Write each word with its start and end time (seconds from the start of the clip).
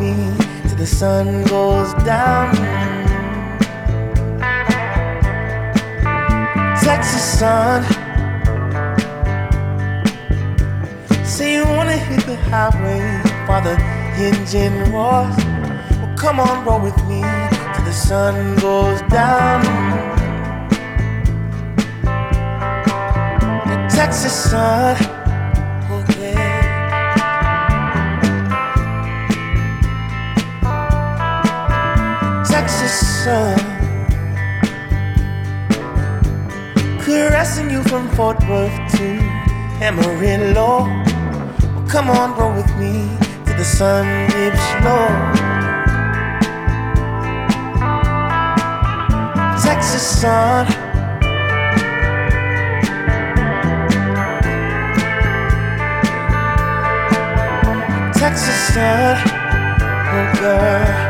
me 0.00 0.14
till 0.66 0.76
the 0.76 0.86
sun 0.86 1.44
goes 1.44 1.92
down. 2.04 2.54
Texas 6.82 7.38
sun. 7.38 7.82
Say 11.24 11.54
you 11.56 11.64
wanna 11.64 11.98
hit 12.08 12.24
the 12.24 12.36
highway 12.50 13.02
while 13.46 13.62
the 13.62 13.76
engine 14.16 14.76
roars. 14.90 15.36
Well, 16.00 16.14
come 16.16 16.40
on, 16.40 16.64
roll 16.64 16.80
with 16.80 16.96
me 17.06 17.20
till 17.74 17.84
the 17.84 17.92
sun 17.92 18.56
goes 18.56 19.02
down. 19.02 19.60
The 23.70 23.76
Texas 23.94 24.50
sun. 24.50 25.19
Sun. 33.24 33.58
Caressing 37.04 37.68
you 37.70 37.82
from 37.82 38.08
Fort 38.16 38.38
Worth 38.48 38.78
to 38.96 39.08
Amarillo. 39.84 40.84
Well, 41.74 41.86
come 41.86 42.08
on, 42.08 42.28
roll 42.38 42.54
with 42.54 42.72
me 42.78 42.94
till 43.44 43.56
the 43.58 43.64
sun 43.64 44.06
dips 44.30 44.68
low. 44.84 45.08
Texas 49.62 50.06
sun. 50.20 50.66
Texas 58.14 58.58
sun. 58.72 59.16
Oh, 60.12 60.32
girl. 60.40 61.09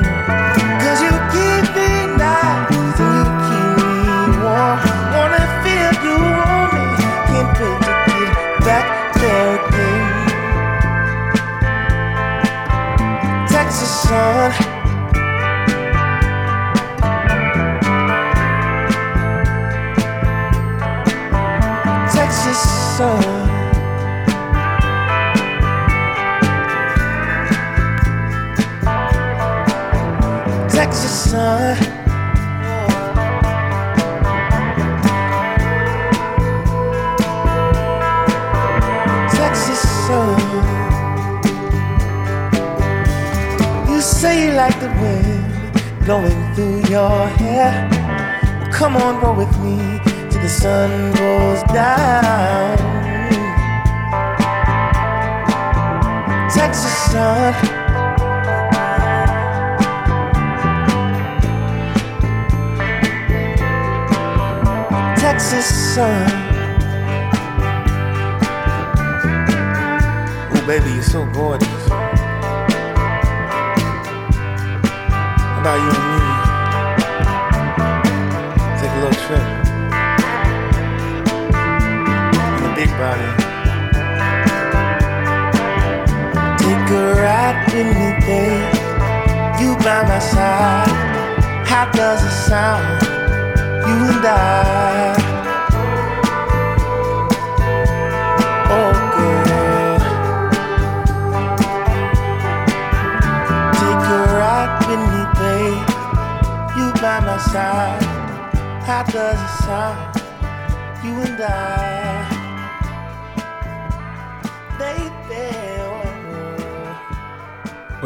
so 71.11 71.25
gorgeous. 71.33 71.67
How 75.49 75.57
about 75.59 76.05
you 76.05 76.10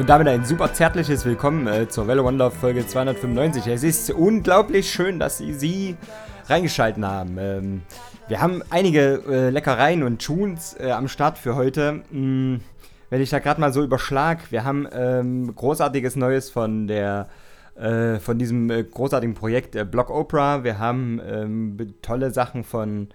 Und 0.05 0.09
damit 0.09 0.27
ein 0.27 0.45
super 0.45 0.71
zärtliches 0.71 1.25
Willkommen 1.25 1.65
äh, 1.65 1.89
zur 1.89 2.05
Welle 2.05 2.21
Love 2.21 2.51
Folge 2.51 2.85
295. 2.85 3.65
Es 3.65 3.81
ist 3.81 4.11
unglaublich 4.11 4.91
schön, 4.91 5.17
dass 5.17 5.39
Sie 5.39 5.51
sie 5.51 5.97
reingeschalten 6.45 7.03
haben. 7.03 7.37
Ähm, 7.39 7.81
wir 8.27 8.39
haben 8.39 8.61
einige 8.69 9.23
äh, 9.27 9.49
Leckereien 9.49 10.03
und 10.03 10.23
Tunes 10.23 10.75
äh, 10.79 10.91
am 10.91 11.07
Start 11.07 11.39
für 11.39 11.55
heute. 11.55 12.03
Hm, 12.11 12.59
wenn 13.09 13.19
ich 13.19 13.31
da 13.31 13.39
gerade 13.39 13.59
mal 13.59 13.73
so 13.73 13.81
überschlag, 13.81 14.51
wir 14.51 14.63
haben 14.63 14.87
ähm, 14.93 15.55
großartiges 15.55 16.17
Neues 16.17 16.51
von 16.51 16.85
der 16.85 17.27
äh, 17.73 18.19
von 18.19 18.37
diesem 18.37 18.69
äh, 18.69 18.83
großartigen 18.83 19.33
Projekt 19.33 19.75
äh, 19.75 19.85
Block 19.85 20.11
Opera. 20.11 20.63
Wir 20.63 20.77
haben 20.77 21.19
ähm, 21.27 21.95
tolle 22.03 22.29
Sachen 22.29 22.63
von 22.63 23.07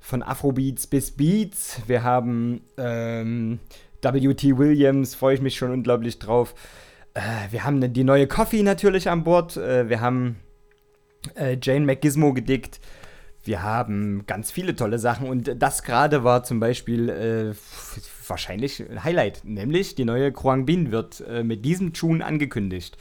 von 0.00 0.22
Afrobeats 0.22 0.86
bis 0.86 1.10
Beats. 1.10 1.82
Wir 1.86 2.02
haben 2.02 2.62
ähm, 2.78 3.58
W.T. 4.02 4.58
Williams, 4.58 5.14
freue 5.14 5.34
ich 5.34 5.40
mich 5.40 5.56
schon 5.56 5.70
unglaublich 5.70 6.18
drauf. 6.18 6.54
Äh, 7.14 7.20
wir 7.50 7.64
haben 7.64 7.92
die 7.92 8.04
neue 8.04 8.26
Coffee 8.26 8.62
natürlich 8.62 9.08
an 9.08 9.24
Bord. 9.24 9.56
Äh, 9.56 9.88
wir 9.88 10.00
haben 10.00 10.36
äh, 11.34 11.56
Jane 11.60 11.86
McGizmo 11.86 12.32
gedickt. 12.32 12.80
Wir 13.42 13.62
haben 13.62 14.24
ganz 14.26 14.50
viele 14.50 14.76
tolle 14.76 14.98
Sachen 14.98 15.28
und 15.28 15.54
das 15.56 15.82
gerade 15.82 16.24
war 16.24 16.44
zum 16.44 16.60
Beispiel 16.60 17.08
äh, 17.08 17.54
wahrscheinlich 18.28 18.80
ein 18.88 19.02
Highlight, 19.02 19.42
nämlich 19.44 19.94
die 19.94 20.04
neue 20.04 20.30
Kruang 20.30 20.66
Bin 20.66 20.90
wird 20.90 21.22
äh, 21.26 21.42
mit 21.42 21.64
diesem 21.64 21.94
Tune 21.94 22.24
angekündigt. 22.24 22.98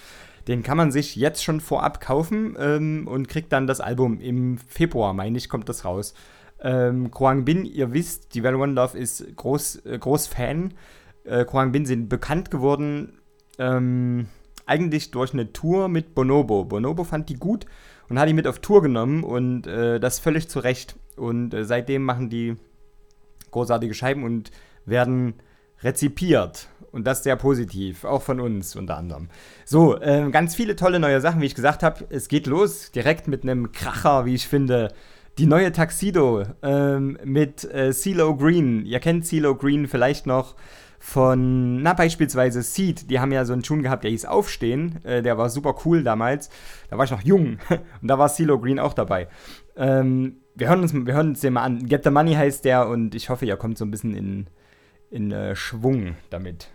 Den 0.47 0.63
kann 0.63 0.77
man 0.77 0.91
sich 0.91 1.17
jetzt 1.17 1.43
schon 1.43 1.59
vorab 1.59 1.99
kaufen 1.99 2.55
ähm, 2.57 3.07
und 3.07 3.27
kriegt 3.27 3.51
dann 3.51 3.67
das 3.67 3.81
Album 3.81 4.21
im 4.21 4.57
Februar, 4.57 5.13
meine 5.13 5.37
ich, 5.37 5.49
kommt 5.49 5.67
das 5.67 5.83
raus. 5.83 6.13
Ähm, 6.61 7.11
Kruang 7.11 7.45
Bin, 7.45 7.65
ihr 7.65 7.93
wisst, 7.93 8.33
die 8.35 8.43
Well 8.43 8.55
One 8.55 8.73
Love 8.73 8.97
ist 8.97 9.35
groß, 9.35 9.85
äh, 9.85 9.97
groß 9.97 10.27
Fan. 10.27 10.73
Äh, 11.23 11.45
Kruang 11.45 11.71
Bin 11.71 11.85
sind 11.85 12.09
bekannt 12.09 12.51
geworden 12.51 13.19
ähm, 13.57 14.27
eigentlich 14.65 15.11
durch 15.11 15.33
eine 15.33 15.51
Tour 15.51 15.87
mit 15.87 16.15
Bonobo. 16.15 16.65
Bonobo 16.65 17.03
fand 17.03 17.29
die 17.29 17.35
gut 17.35 17.65
und 18.07 18.19
hat 18.19 18.29
die 18.29 18.33
mit 18.33 18.47
auf 18.47 18.59
Tour 18.59 18.81
genommen 18.81 19.23
und 19.23 19.67
äh, 19.67 19.99
das 19.99 20.19
völlig 20.19 20.49
zu 20.49 20.59
Recht. 20.59 20.95
Und 21.15 21.53
äh, 21.53 21.65
seitdem 21.65 22.03
machen 22.03 22.29
die 22.29 22.55
großartige 23.51 23.93
Scheiben 23.93 24.23
und 24.23 24.51
werden 24.85 25.35
rezipiert. 25.81 26.67
Und 26.91 27.05
das 27.05 27.23
sehr 27.23 27.35
positiv, 27.35 28.03
auch 28.03 28.23
von 28.23 28.39
uns 28.39 28.75
unter 28.75 28.97
anderem. 28.97 29.29
So, 29.63 30.01
ähm, 30.01 30.31
ganz 30.31 30.55
viele 30.55 30.75
tolle 30.75 30.99
neue 30.99 31.21
Sachen, 31.21 31.39
wie 31.41 31.45
ich 31.45 31.53
gesagt 31.53 31.83
habe. 31.83 32.05
Es 32.09 32.27
geht 32.29 32.47
los 32.47 32.91
direkt 32.91 33.27
mit 33.27 33.43
einem 33.43 33.71
Kracher, 33.71 34.25
wie 34.25 34.33
ich 34.33 34.47
finde. 34.47 34.91
Die 35.39 35.45
neue 35.45 35.71
Taxido 35.71 36.43
ähm, 36.61 37.17
mit 37.23 37.63
äh, 37.63 37.93
CeeLo 37.93 38.35
Green. 38.35 38.85
Ihr 38.85 38.99
kennt 38.99 39.25
CeeLo 39.25 39.55
Green 39.55 39.87
vielleicht 39.87 40.27
noch 40.27 40.57
von, 40.99 41.81
na, 41.81 41.93
beispielsweise 41.93 42.61
Seed. 42.61 43.09
Die 43.09 43.21
haben 43.21 43.31
ja 43.31 43.45
so 43.45 43.53
einen 43.53 43.63
Tune 43.63 43.81
gehabt, 43.81 44.03
der 44.03 44.11
hieß 44.11 44.25
Aufstehen. 44.25 44.99
Äh, 45.05 45.21
der 45.21 45.37
war 45.37 45.49
super 45.49 45.75
cool 45.85 46.03
damals. 46.03 46.49
Da 46.89 46.97
war 46.97 47.05
ich 47.05 47.11
noch 47.11 47.21
jung. 47.21 47.57
Und 48.01 48.09
da 48.09 48.19
war 48.19 48.27
CeeLo 48.27 48.59
Green 48.59 48.79
auch 48.79 48.93
dabei. 48.93 49.29
Ähm, 49.77 50.41
wir 50.55 50.67
hören 50.67 50.81
uns, 50.81 50.93
wir 50.93 51.13
hören 51.13 51.29
uns 51.29 51.39
den 51.39 51.53
mal 51.53 51.63
an. 51.63 51.85
Get 51.85 52.03
the 52.03 52.09
Money 52.09 52.33
heißt 52.33 52.65
der 52.65 52.89
und 52.89 53.15
ich 53.15 53.29
hoffe, 53.29 53.45
ihr 53.45 53.55
kommt 53.55 53.77
so 53.77 53.85
ein 53.85 53.91
bisschen 53.91 54.13
in, 54.13 54.47
in 55.09 55.31
äh, 55.31 55.55
Schwung 55.55 56.17
damit. 56.31 56.67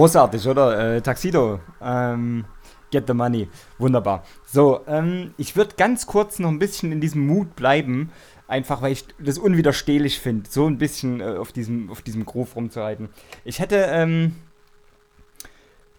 Großartig, 0.00 0.48
oder? 0.48 0.96
Äh, 0.96 1.02
Taxido. 1.02 1.60
Ähm, 1.82 2.46
get 2.90 3.06
the 3.06 3.12
money. 3.12 3.50
Wunderbar. 3.76 4.24
So, 4.46 4.80
ähm, 4.88 5.34
ich 5.36 5.56
würde 5.56 5.74
ganz 5.76 6.06
kurz 6.06 6.38
noch 6.38 6.48
ein 6.48 6.58
bisschen 6.58 6.90
in 6.90 7.02
diesem 7.02 7.26
Mut 7.26 7.54
bleiben. 7.54 8.10
Einfach 8.48 8.80
weil 8.80 8.92
ich 8.92 9.04
das 9.18 9.36
unwiderstehlich 9.36 10.18
finde, 10.18 10.48
so 10.48 10.66
ein 10.66 10.78
bisschen 10.78 11.20
äh, 11.20 11.36
auf, 11.36 11.52
diesem, 11.52 11.90
auf 11.90 12.00
diesem 12.00 12.24
Groove 12.24 12.56
rumzuhalten. 12.56 13.10
Ich 13.44 13.58
hätte 13.58 13.76
ähm, 13.90 14.36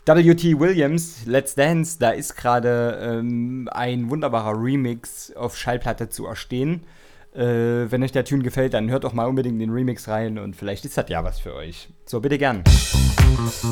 W.T. 0.06 0.60
Williams, 0.60 1.28
Let's 1.28 1.54
Dance, 1.54 2.00
da 2.00 2.10
ist 2.10 2.36
gerade 2.36 2.98
ähm, 3.04 3.70
ein 3.72 4.10
wunderbarer 4.10 4.60
Remix 4.60 5.32
auf 5.36 5.56
Schallplatte 5.56 6.10
zu 6.10 6.26
erstehen. 6.26 6.86
Äh, 7.36 7.92
wenn 7.92 8.02
euch 8.02 8.12
der 8.12 8.26
Tune 8.26 8.42
gefällt, 8.42 8.74
dann 8.74 8.90
hört 8.90 9.04
doch 9.04 9.14
mal 9.14 9.26
unbedingt 9.28 9.62
den 9.62 9.70
Remix 9.70 10.08
rein 10.08 10.40
und 10.40 10.56
vielleicht 10.56 10.86
ist 10.86 10.98
das 10.98 11.08
ja 11.08 11.24
was 11.24 11.40
für 11.40 11.54
euch. 11.54 11.88
So, 12.08 12.20
bitte 12.20 12.40
gern. 12.40 12.64
Thank 13.34 13.64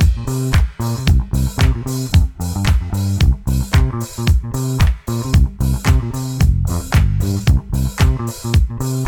you. 8.84 8.99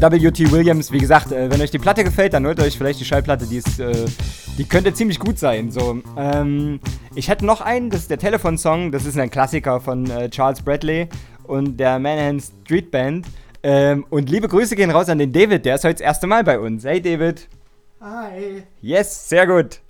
W.T. 0.00 0.52
Williams, 0.52 0.92
wie 0.92 0.98
gesagt, 0.98 1.32
äh, 1.32 1.50
wenn 1.50 1.60
euch 1.60 1.72
die 1.72 1.78
Platte 1.78 2.04
gefällt, 2.04 2.32
dann 2.32 2.46
holt 2.46 2.60
euch 2.60 2.78
vielleicht 2.78 3.00
die 3.00 3.04
Schallplatte, 3.04 3.46
die, 3.46 3.56
ist, 3.56 3.80
äh, 3.80 4.06
die 4.56 4.64
könnte 4.64 4.94
ziemlich 4.94 5.18
gut 5.18 5.38
sein. 5.38 5.70
So, 5.70 6.00
ähm, 6.16 6.80
ich 7.14 7.28
hätte 7.28 7.44
noch 7.44 7.60
einen, 7.60 7.90
das 7.90 8.02
ist 8.02 8.10
der 8.10 8.18
Telefon-Song, 8.18 8.92
das 8.92 9.04
ist 9.04 9.18
ein 9.18 9.30
Klassiker 9.30 9.80
von 9.80 10.08
äh, 10.08 10.30
Charles 10.30 10.62
Bradley 10.62 11.08
und 11.44 11.78
der 11.78 11.98
Manhattan 11.98 12.40
Street 12.40 12.90
Band. 12.90 13.26
Ähm, 13.62 14.06
und 14.08 14.30
liebe 14.30 14.46
Grüße 14.46 14.76
gehen 14.76 14.90
raus 14.90 15.08
an 15.08 15.18
den 15.18 15.32
David, 15.32 15.64
der 15.64 15.74
ist 15.74 15.84
heute 15.84 15.94
das 15.94 16.02
erste 16.02 16.26
Mal 16.28 16.44
bei 16.44 16.60
uns. 16.60 16.84
Hey 16.84 17.02
David. 17.02 17.48
Hi. 18.00 18.62
Yes, 18.80 19.28
sehr 19.28 19.46
gut. 19.46 19.80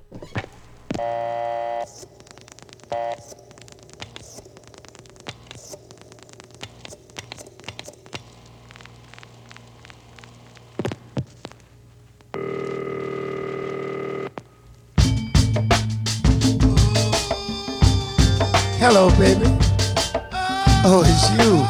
Hello, 18.81 19.11
baby. 19.19 19.43
Oh, 20.87 21.03
it's 21.05 21.31
you. 21.35 21.67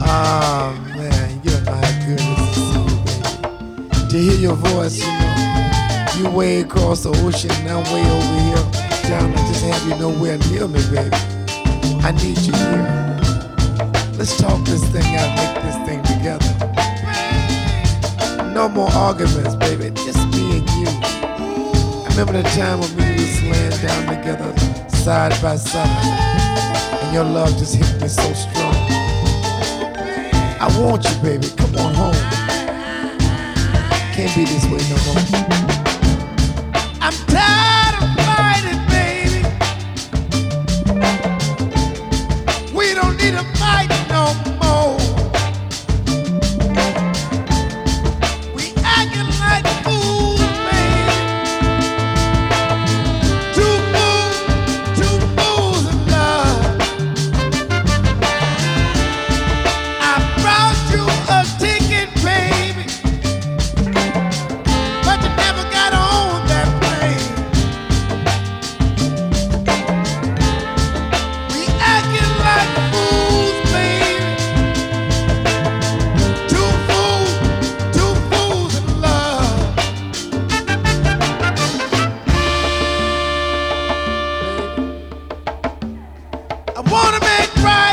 Oh, 0.00 0.70
man, 0.96 1.40
you 1.42 1.50
don't 1.50 1.64
know 1.64 1.74
how 1.74 2.06
good 2.06 2.20
it 2.22 2.38
is 3.98 4.08
to 4.08 4.16
hear 4.16 4.38
your 4.38 4.54
voice, 4.54 4.98
you 5.00 5.06
know, 5.18 6.06
you 6.16 6.30
way 6.30 6.60
across 6.60 7.02
the 7.02 7.10
ocean, 7.26 7.50
and 7.50 7.70
I'm 7.70 7.82
way 7.92 8.06
over 8.08 8.38
here. 8.46 8.64
Down, 9.10 9.34
I 9.34 9.36
just 9.48 9.64
have 9.64 9.82
you 9.88 9.96
nowhere 9.98 10.38
near 10.46 10.68
me, 10.68 10.80
baby. 10.94 11.10
I 12.06 12.12
need 12.12 12.38
you 12.38 12.54
here. 12.54 12.86
Let's 14.16 14.36
talk 14.36 14.64
this 14.64 14.84
thing 14.94 15.16
out, 15.16 15.34
make 15.34 15.54
this 15.64 15.76
thing 15.88 16.00
together. 16.04 16.54
No 18.54 18.68
more 18.68 18.90
arguments, 18.92 19.56
baby, 19.56 19.90
just 19.90 20.24
me 20.30 20.58
and 20.58 20.70
you. 20.78 20.86
I 20.86 22.06
remember 22.10 22.40
the 22.40 22.48
time 22.50 22.78
when 22.78 22.94
we 22.94 23.12
was 23.14 23.40
down 23.82 24.06
together, 24.06 24.52
side 24.88 25.40
by 25.40 25.56
side 25.56 26.28
and 27.08 27.14
your 27.14 27.24
love 27.24 27.56
just 27.56 27.74
hit 27.74 28.00
me 28.02 28.08
so 28.08 28.32
strong. 28.34 28.74
I 30.60 30.68
want 30.78 31.04
you, 31.04 31.22
baby. 31.22 31.48
Come 31.56 31.74
on 31.76 31.94
home. 31.94 32.14
Can't 34.12 34.34
be 34.34 34.44
this 34.44 34.64
way 34.66 34.82
no 34.90 35.68
more. 35.68 35.77
Wanna 86.90 87.20
make 87.20 87.54
right 87.62 87.87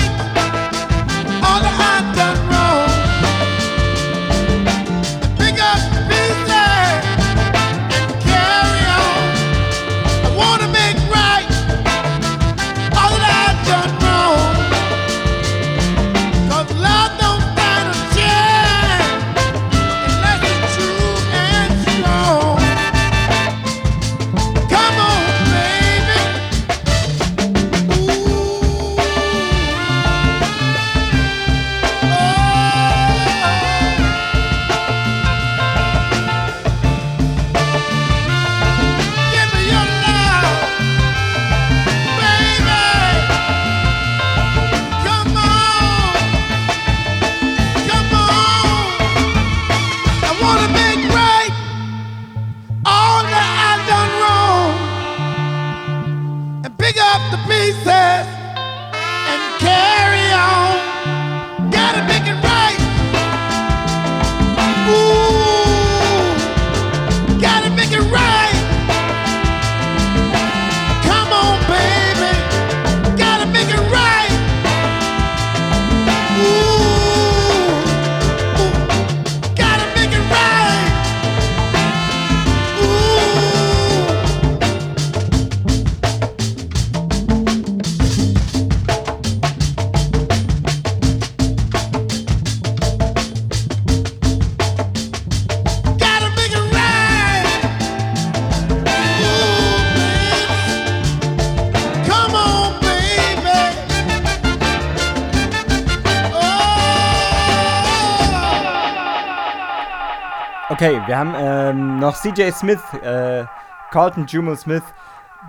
wir 111.07 111.17
haben 111.19 111.33
ähm, 111.37 111.99
noch 111.99 112.15
CJ 112.15 112.49
Smith, 112.51 112.79
äh, 113.03 113.43
Carlton 113.91 114.25
Jumal 114.25 114.57
Smith. 114.57 114.83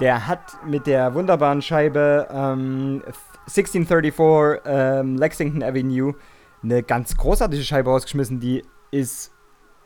Der 0.00 0.26
hat 0.26 0.40
mit 0.66 0.86
der 0.86 1.14
wunderbaren 1.14 1.62
Scheibe 1.62 2.28
ähm, 2.30 3.02
1634 3.46 4.62
ähm, 4.66 5.16
Lexington 5.16 5.62
Avenue 5.62 6.14
eine 6.62 6.82
ganz 6.82 7.16
großartige 7.16 7.62
Scheibe 7.62 7.88
rausgeschmissen. 7.88 8.38
Die 8.38 8.64
ist, 8.90 9.32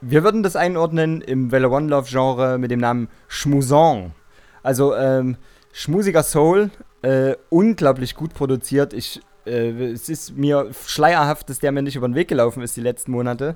wir 0.01 0.25
würden 0.25 0.43
das 0.43 0.57
einordnen 0.57 1.21
im 1.21 1.53
Velo 1.53 1.75
One 1.75 1.89
Love 1.89 2.09
Genre 2.09 2.59
mit 2.59 2.73
dem 2.73 2.81
Namen 2.81 3.09
Schmusong. 3.29 4.13
Also 4.65 4.97
ähm, 4.97 5.37
schmusiger 5.73 6.25
Soul, 6.25 6.71
äh, 7.03 7.37
unglaublich 7.49 8.17
gut 8.17 8.35
produziert. 8.35 8.93
Ich, 8.93 9.21
äh, 9.47 9.71
es 9.93 10.09
ist 10.09 10.37
mir 10.37 10.71
schleierhaft, 10.87 11.49
dass 11.49 11.61
der 11.61 11.71
mir 11.71 11.83
nicht 11.83 11.97
über 11.97 12.09
den 12.09 12.17
Weg 12.17 12.27
gelaufen 12.27 12.63
ist 12.63 12.77
die 12.77 12.83
letzten 12.83 13.13
Monate. 13.13 13.55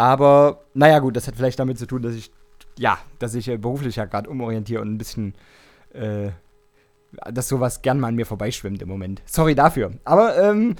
Aber 0.00 0.64
naja 0.72 0.98
gut, 0.98 1.14
das 1.14 1.26
hat 1.26 1.36
vielleicht 1.36 1.58
damit 1.58 1.78
zu 1.78 1.84
tun, 1.84 2.00
dass 2.00 2.14
ich 2.14 2.30
ja, 2.78 2.98
dass 3.18 3.34
ich 3.34 3.48
äh, 3.48 3.58
beruflich 3.58 3.96
ja 3.96 4.06
gerade 4.06 4.30
umorientiere 4.30 4.80
und 4.80 4.94
ein 4.94 4.96
bisschen 4.96 5.34
äh, 5.92 6.30
dass 7.30 7.48
sowas 7.48 7.82
gern 7.82 8.00
mal 8.00 8.08
an 8.08 8.14
mir 8.14 8.24
vorbeischwimmt 8.24 8.80
im 8.80 8.88
Moment. 8.88 9.20
Sorry 9.26 9.54
dafür. 9.54 9.90
Aber 10.04 10.38
ähm, 10.38 10.76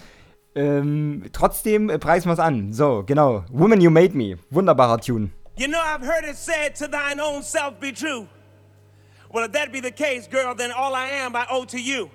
ähm, 0.54 1.24
trotzdem 1.35 1.90
äh, 1.90 1.98
preisen 1.98 2.28
wir 2.28 2.33
es 2.33 2.38
an. 2.38 2.72
So, 2.72 3.04
genau. 3.04 3.44
Woman 3.50 3.83
You 3.83 3.90
Made 3.90 4.16
Me. 4.16 4.38
Wunderbarer 4.48 4.98
Tune. 5.02 5.33
You 5.59 5.66
know, 5.66 5.80
I've 5.80 6.06
heard 6.06 6.24
it 6.24 6.37
said 6.37 6.74
to 6.78 6.87
thine 6.87 7.20
own 7.20 7.42
self 7.42 7.78
be 7.78 7.92
true. 7.92 8.26
Well, 9.30 9.44
if 9.44 9.52
that 9.52 9.70
be 9.70 9.83
the 9.83 9.92
case, 9.92 10.30
girl, 10.30 10.54
then 10.56 10.72
all 10.72 10.94
I 10.94 11.11
am 11.22 11.37
I 11.37 11.44
owe 11.50 11.66
to 11.66 11.78
you. 11.78 12.09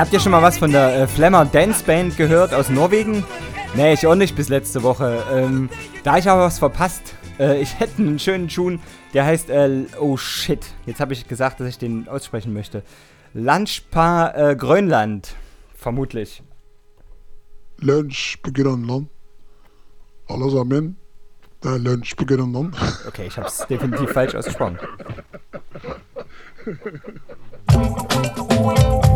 Habt 0.00 0.12
ihr 0.12 0.20
schon 0.20 0.32
mal 0.32 0.42
was 0.42 0.58
von 0.58 0.70
der 0.70 0.94
äh, 0.94 1.06
Flammer 1.08 1.44
Dance 1.44 1.82
Band 1.84 2.16
gehört 2.16 2.54
aus 2.54 2.68
Norwegen? 2.68 3.24
Nee, 3.74 3.94
ich 3.94 4.06
auch 4.06 4.14
nicht 4.14 4.36
bis 4.36 4.48
letzte 4.48 4.82
Woche. 4.82 5.24
Ähm, 5.32 5.68
da 6.04 6.18
ich 6.18 6.28
aber 6.28 6.42
was 6.42 6.58
verpasst. 6.58 7.14
Äh, 7.38 7.60
ich 7.60 7.80
hätte 7.80 8.02
einen 8.02 8.18
schönen 8.18 8.48
Tune, 8.48 8.78
der 9.12 9.24
heißt, 9.24 9.50
äh, 9.50 9.86
oh 9.98 10.16
shit, 10.16 10.64
jetzt 10.86 11.00
habe 11.00 11.14
ich 11.14 11.26
gesagt, 11.26 11.58
dass 11.58 11.68
ich 11.68 11.78
den 11.78 12.06
aussprechen 12.08 12.52
möchte. 12.52 12.82
Lunchpa 13.34 14.30
äh, 14.36 14.56
Grönland, 14.56 15.34
vermutlich. 15.74 16.42
Lunsj 17.78 18.36
på 18.42 18.52
Grønland. 18.52 19.08
Alle 20.28 20.50
sammen. 20.50 20.96
Det 21.62 21.72
er 21.72 21.78
lunsj 21.78 22.14
på 22.14 22.24
Grønland. 22.24 22.76
Okay, 23.06 23.26
ich 23.26 23.36
habe 23.36 23.48
es 23.48 23.66
definitiv 23.68 24.12
falsch 24.12 24.34
ausgesprochen. 24.34 24.78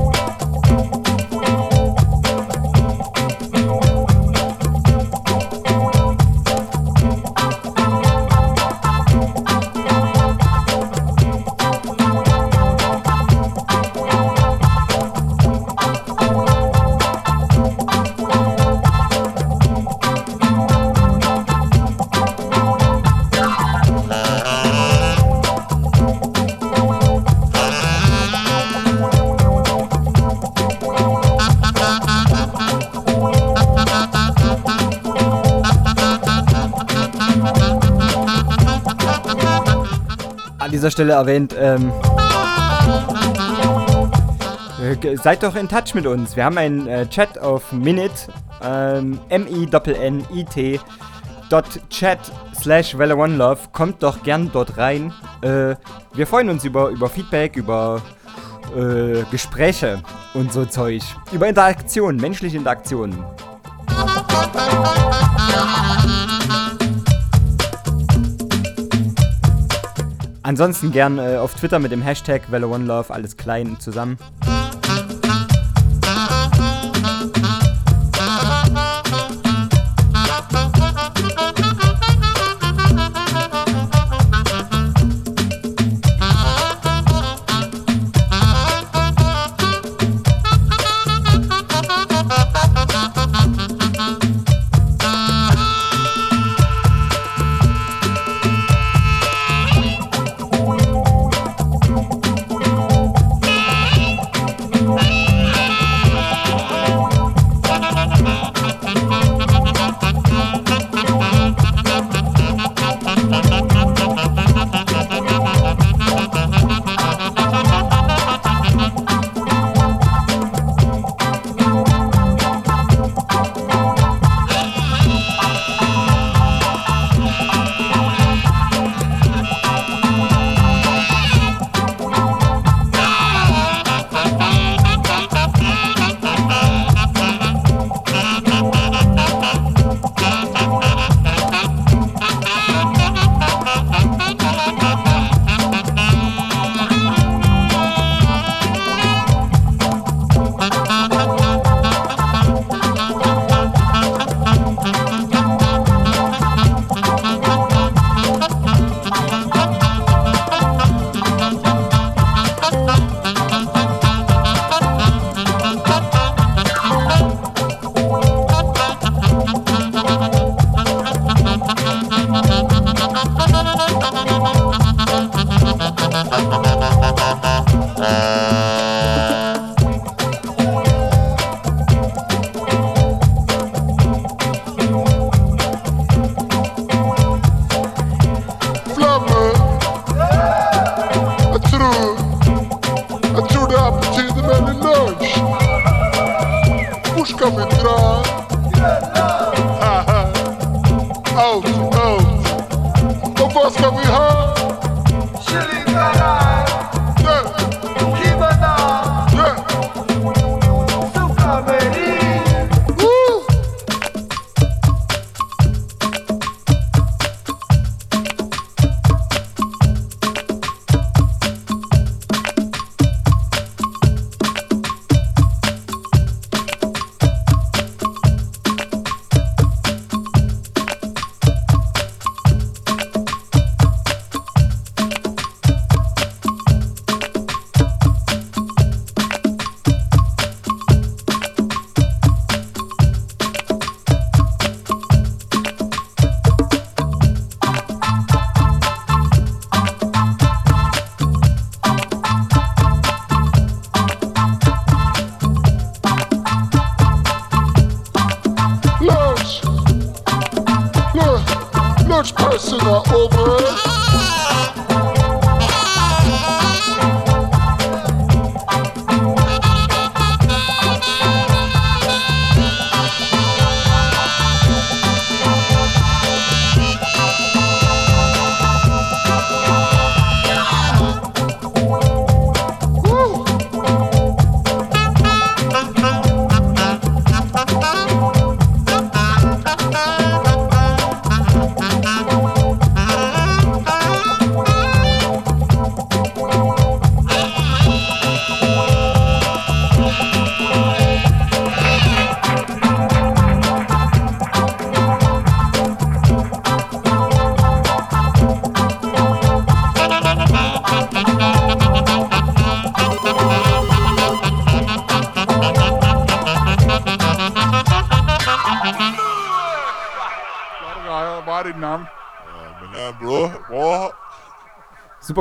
dieser 40.83 40.90
Stelle 40.90 41.12
erwähnt, 41.12 41.55
ähm, 41.57 41.92
äh, 44.83 45.16
seid 45.16 45.45
doch 45.45 45.55
in 45.55 45.68
Touch 45.68 45.95
mit 45.95 46.09
uns. 46.09 46.35
Wir 46.35 46.45
haben 46.45 46.59
einen 46.59 46.88
äh, 46.88 47.07
Chat 47.07 47.38
auf 47.38 47.71
Minute, 47.71 48.11
ähm, 48.64 49.21
M-I-N-N-I-T 49.29 50.81
chat 51.88 52.18
slash 52.61 52.95
Love. 52.95 53.59
Kommt 53.73 54.03
doch 54.03 54.25
gern 54.25 54.51
dort 54.53 54.77
rein. 54.77 55.12
Äh, 55.42 55.77
wir 56.14 56.27
freuen 56.27 56.51
uns 56.51 56.64
über, 56.64 56.88
über 56.88 57.09
Feedback, 57.09 57.55
über 57.55 58.03
äh, 58.77 59.23
Gespräche 59.31 60.03
und 60.35 60.53
so 60.53 60.64
Zeug. 60.64 61.03
Über 61.31 61.47
Interaktion, 61.47 62.16
menschliche 62.16 62.57
Interaktionen. 62.57 63.25
Ansonsten 70.42 70.90
gern 70.90 71.18
äh, 71.18 71.37
auf 71.37 71.55
Twitter 71.55 71.78
mit 71.78 71.92
dem 71.92 72.02
Hashtag 72.02 72.50
Welle 72.50 72.68
One 72.68 72.85
Love, 72.85 73.12
alles 73.12 73.37
klein 73.37 73.78
zusammen. 73.78 74.18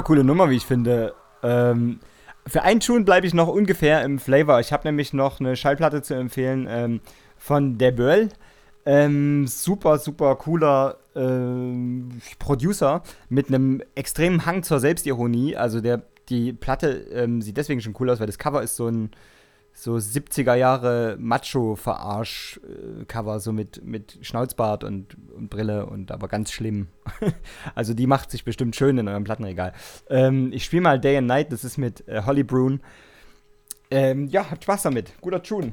Super 0.02 0.16
coole 0.16 0.24
Nummer, 0.24 0.50
wie 0.50 0.56
ich 0.56 0.66
finde. 0.66 1.14
Ähm, 1.44 2.00
für 2.48 2.64
einen 2.64 2.80
Tune 2.80 3.06
bleibe 3.06 3.28
ich 3.28 3.36
noch 3.36 3.48
ungefähr 3.48 4.04
im 4.04 4.18
Flavor. 4.18 4.60
Ich 4.60 4.74
habe 4.74 4.88
nämlich 4.88 5.14
noch 5.14 5.40
eine 5.40 5.56
Schallplatte 5.56 6.02
zu 6.02 6.16
empfehlen 6.16 6.66
ähm, 6.68 7.02
von 7.38 7.78
Der 7.78 7.92
Böll. 7.92 8.30
Ähm, 8.84 9.46
super, 9.46 10.00
super 10.00 10.38
cooler 10.38 10.98
ähm, 11.16 12.20
Producer 12.40 13.04
mit 13.30 13.50
einem 13.50 13.84
extremen 13.94 14.48
Hang 14.48 14.64
zur 14.64 14.80
Selbstironie. 14.80 15.56
Also 15.56 15.82
der, 15.82 16.02
die 16.30 16.52
Platte 16.52 16.88
ähm, 17.14 17.44
sieht 17.44 17.58
deswegen 17.58 17.82
schon 17.82 17.96
cool 18.00 18.10
aus, 18.10 18.20
weil 18.20 18.26
das 18.26 18.40
Cover 18.40 18.64
ist 18.64 18.78
so 18.78 18.88
ein 18.88 19.12
so 19.72 19.98
70er 19.98 20.56
Jahre 20.56 21.16
Macho-Verarsch-Cover, 21.20 23.40
so 23.40 23.54
mit, 23.54 23.86
mit 23.86 24.18
Schnauzbart 24.22 24.84
und, 24.84 25.16
und 25.36 25.52
Brille 25.52 25.86
und 25.86 26.12
aber 26.12 26.28
ganz 26.28 26.52
schlimm. 26.52 26.88
also 27.76 27.94
die 27.94 28.08
macht 28.08 28.32
sich 28.32 28.44
bestimmt 28.44 28.76
schön 28.76 28.98
in 28.98 29.08
eurem 29.08 29.24
Plattenregal. 29.24 29.74
Ähm, 30.10 30.52
ich 30.54 30.66
spiele 30.66 30.82
mal 30.82 31.00
Day 31.00 31.18
and 31.18 31.28
Night, 31.28 31.52
das 31.52 31.64
ist 31.64 31.78
mit 31.78 32.08
äh, 32.08 32.24
Holly 32.26 32.44
Brune. 32.44 32.80
Ähm, 33.90 34.28
ja, 34.28 34.50
habt 34.50 34.64
Spaß 34.64 34.84
damit. 34.84 35.14
Guter 35.22 35.44
Tune. 35.44 35.70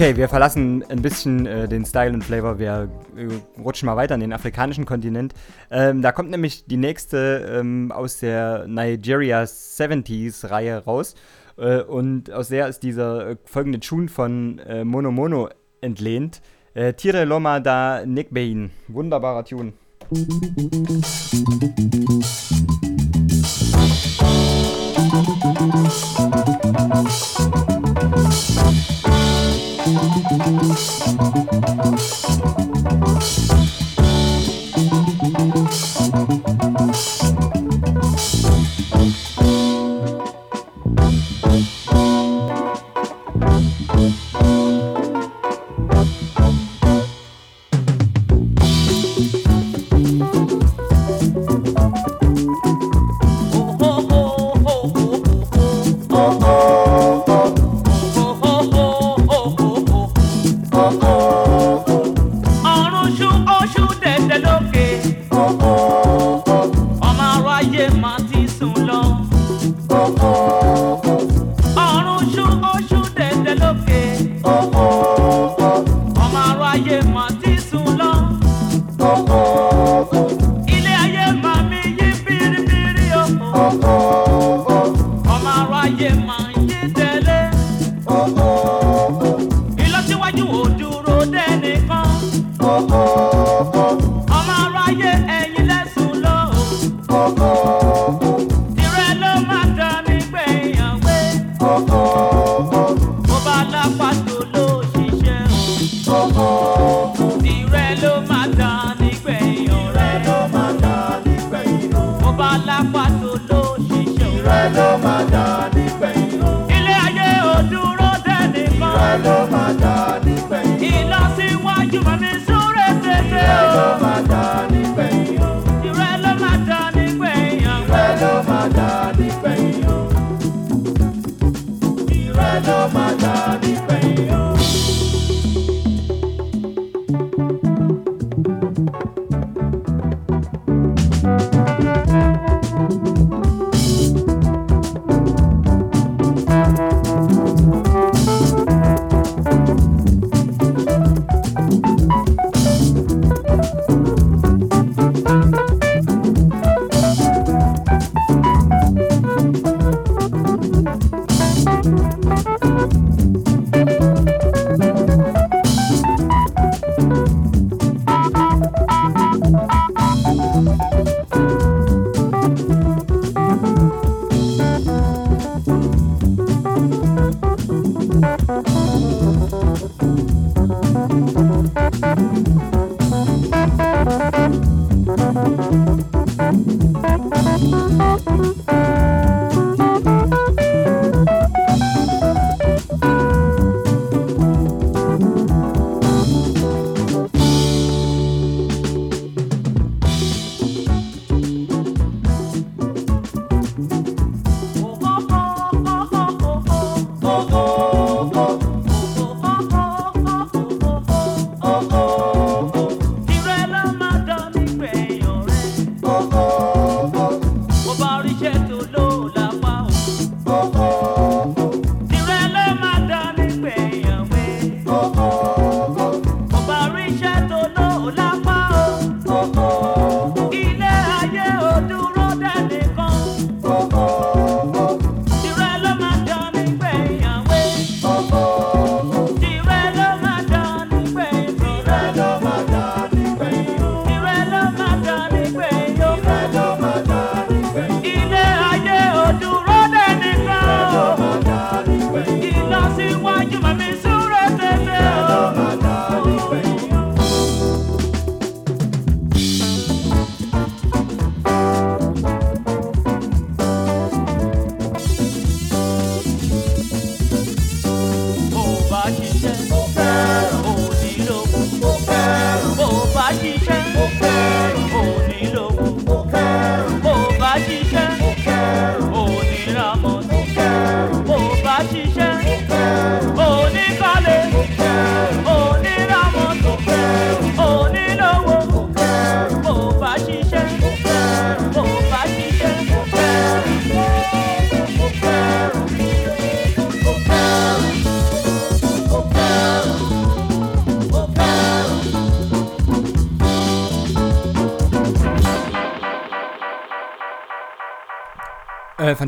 Okay, 0.00 0.16
wir 0.16 0.30
verlassen 0.30 0.82
ein 0.88 1.02
bisschen 1.02 1.44
äh, 1.44 1.68
den 1.68 1.84
Style 1.84 2.14
und 2.14 2.24
Flavor. 2.24 2.58
Wir 2.58 2.88
äh, 3.18 3.60
rutschen 3.60 3.84
mal 3.84 3.96
weiter 3.96 4.14
in 4.14 4.22
den 4.22 4.32
afrikanischen 4.32 4.86
Kontinent. 4.86 5.34
Ähm, 5.70 6.00
da 6.00 6.10
kommt 6.10 6.30
nämlich 6.30 6.64
die 6.64 6.78
nächste 6.78 7.58
ähm, 7.60 7.92
aus 7.92 8.18
der 8.18 8.66
Nigeria 8.66 9.42
70s 9.42 10.48
Reihe 10.48 10.78
raus. 10.78 11.16
Äh, 11.58 11.82
und 11.82 12.32
aus 12.32 12.48
der 12.48 12.68
ist 12.68 12.82
dieser 12.82 13.32
äh, 13.32 13.36
folgende 13.44 13.78
Tune 13.78 14.08
von 14.08 14.58
äh, 14.60 14.84
Mono 14.84 15.10
Mono 15.10 15.50
entlehnt. 15.82 16.40
Äh, 16.72 16.94
Tire 16.94 17.26
Loma 17.26 17.60
da 17.60 18.06
Nikbein. 18.06 18.70
Wunderbarer 18.88 19.44
Tune. 19.44 19.74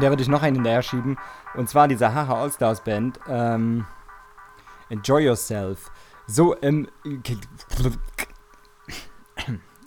Der 0.03 0.11
würde 0.11 0.23
ich 0.23 0.29
noch 0.29 0.43
einen 0.43 0.57
hinterher 0.57 0.83
schieben. 0.83 1.17
Und 1.55 1.69
zwar 1.69 1.89
diese 1.89 2.13
Haha 2.13 2.43
All-Stars 2.43 2.83
Band. 2.83 3.19
Ähm, 3.29 3.87
Enjoy 4.91 5.25
Yourself. 5.25 5.91
So, 6.27 6.57
ähm. 6.61 6.89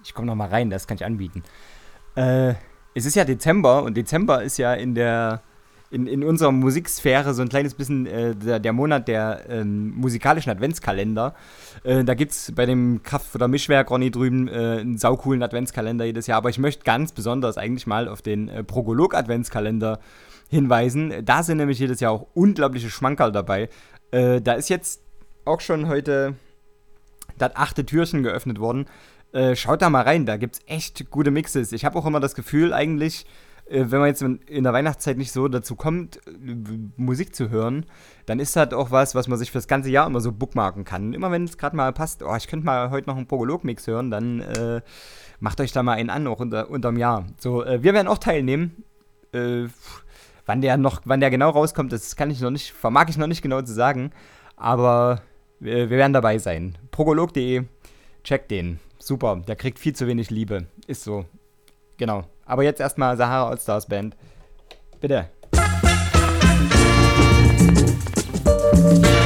Ich 0.04 0.14
komme 0.14 0.28
noch 0.28 0.36
mal 0.36 0.50
rein, 0.50 0.70
das 0.70 0.88
kann 0.88 0.96
ich 0.96 1.06
anbieten. 1.06 1.44
Äh, 2.16 2.54
es 2.94 3.06
ist 3.06 3.16
ja 3.16 3.26
Dezember 3.26 3.84
und 3.84 3.96
Dezember 3.96 4.42
ist 4.42 4.58
ja 4.58 4.74
in 4.74 4.96
der. 4.96 5.44
In, 5.96 6.08
in 6.08 6.26
unserer 6.26 6.52
Musiksphäre 6.52 7.34
so 7.34 7.42
ein 7.42 7.48
kleines 7.48 7.74
bisschen 7.74 8.06
äh, 8.06 8.36
der, 8.36 8.60
der 8.60 8.74
Monat 8.74 9.08
der 9.08 9.46
ähm, 9.48 9.94
musikalischen 9.96 10.52
Adventskalender. 10.52 11.34
Äh, 11.86 12.04
da 12.04 12.16
gibt 12.16 12.34
es 12.34 12.52
bei 12.54 12.66
dem 12.66 13.02
Kraft- 13.02 13.34
oder 13.34 13.48
Mischwerk 13.48 13.90
Ronny 13.90 14.12
drüben 14.12 14.50
äh, 14.50 14.80
einen 14.82 14.98
saucoolen 14.98 15.42
Adventskalender 15.42 16.04
jedes 16.04 16.28
Jahr. 16.28 16.40
Aber 16.40 16.50
ich 16.50 16.60
möchte 16.60 16.84
ganz 16.84 17.14
besonders 17.14 17.58
eigentlich 17.58 17.88
mal 17.88 18.10
auf 18.10 18.22
den 18.22 18.50
äh, 18.50 18.66
Progolog-Adventskalender 18.66 20.02
hinweisen. 20.50 21.14
Da 21.24 21.44
sind 21.44 21.60
nämlich 21.60 21.80
jedes 21.80 22.02
Jahr 22.02 22.12
auch 22.12 22.28
unglaubliche 22.34 22.90
Schmankerl 22.90 23.32
dabei. 23.32 23.70
Äh, 24.12 24.42
da 24.42 24.52
ist 24.52 24.68
jetzt 24.68 25.02
auch 25.46 25.62
schon 25.62 25.88
heute 25.88 26.36
das 27.38 27.56
achte 27.56 27.86
Türchen 27.86 28.22
geöffnet 28.22 28.60
worden. 28.60 28.86
Äh, 29.32 29.56
schaut 29.56 29.82
da 29.82 29.90
mal 29.90 30.04
rein, 30.04 30.26
da 30.26 30.36
gibt 30.36 30.56
es 30.56 30.62
echt 30.68 31.10
gute 31.10 31.32
Mixes. 31.32 31.72
Ich 31.72 31.86
habe 31.86 31.98
auch 31.98 32.06
immer 32.06 32.20
das 32.20 32.36
Gefühl, 32.36 32.74
eigentlich, 32.74 33.26
äh, 33.66 33.86
wenn 33.90 34.00
man 34.00 34.08
jetzt 34.08 34.22
in 34.22 34.64
der 34.64 34.74
Weihnachtszeit 34.74 35.18
nicht 35.18 35.32
so 35.32 35.48
dazu 35.48 35.76
kommt, 35.76 36.18
äh, 36.28 36.32
Musik 36.98 37.36
zu 37.36 37.50
hören, 37.50 37.86
dann 38.26 38.40
ist 38.40 38.56
das 38.56 38.74
auch 38.74 38.92
was, 38.92 39.16
was 39.16 39.28
man 39.28 39.38
sich 39.38 39.52
für 39.52 39.58
das 39.58 39.68
ganze 39.68 39.90
Jahr 39.90 40.08
immer 40.08 40.22
so 40.22 40.32
bookmarken 40.32 40.86
kann. 40.86 41.14
Immer 41.14 41.32
wenn 41.32 41.46
es 41.46 41.58
gerade 41.58 41.76
mal 41.76 41.92
passt, 41.94 42.24
oh, 42.24 42.36
ich 42.36 42.48
könnte 42.48 42.66
mal 42.66 42.92
heute 42.92 43.10
noch 43.10 43.18
einen 43.18 43.28
Prolog-Mix 43.28 43.88
hören, 43.88 44.12
dann 44.12 44.42
äh, 44.42 44.82
macht 45.40 45.60
euch 45.62 45.72
da 45.72 45.84
mal 45.84 45.94
einen 45.94 46.10
an, 46.10 46.28
auch 46.28 46.40
unter, 46.40 46.70
unterm 46.70 46.98
Jahr. 46.98 47.26
So, 47.38 47.64
äh, 47.64 47.82
wir 47.84 47.94
werden 47.94 48.08
auch 48.08 48.20
teilnehmen. 48.20 48.84
Äh, 49.34 49.68
wann 50.46 50.62
der 50.62 50.78
noch, 50.78 51.02
wann 51.06 51.20
der 51.20 51.32
genau 51.32 51.50
rauskommt, 51.50 51.92
das 51.92 52.16
kann 52.16 52.30
ich 52.30 52.42
noch 52.42 52.52
nicht, 52.52 52.72
vermag 52.72 53.08
ich 53.10 53.18
noch 53.18 53.28
nicht 53.28 53.42
genau 53.42 53.62
zu 53.62 53.74
sagen. 53.74 54.12
Aber 54.56 55.22
wir 55.60 55.90
werden 55.90 56.14
dabei 56.14 56.38
sein. 56.38 56.78
Progolog.de, 56.92 57.64
check 58.24 58.48
den. 58.48 58.80
Super, 59.00 59.42
der 59.48 59.56
kriegt 59.56 59.80
viel 59.80 59.96
zu 59.96 60.08
wenig 60.08 60.30
Liebe. 60.30 60.68
Ist 60.88 61.04
so. 61.04 61.26
Genau. 61.98 62.26
Aber 62.46 62.64
jetzt 62.64 62.80
erstmal 62.80 63.18
Sahara 63.18 63.50
Allstars 63.50 63.88
Band. 63.88 64.16
Bitte. 65.02 65.30
Musik 68.74 69.25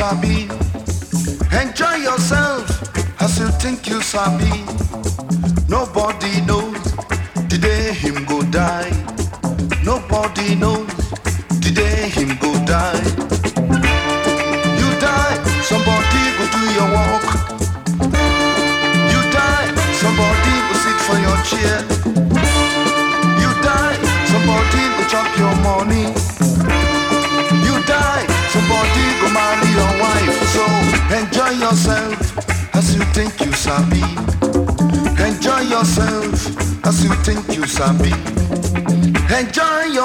sabi. 0.00 0.48
Enjoy 1.60 1.96
yourself 1.96 2.64
as 3.20 3.38
you 3.38 3.48
think 3.60 3.86
you 3.86 4.00
sabi. 4.00 4.99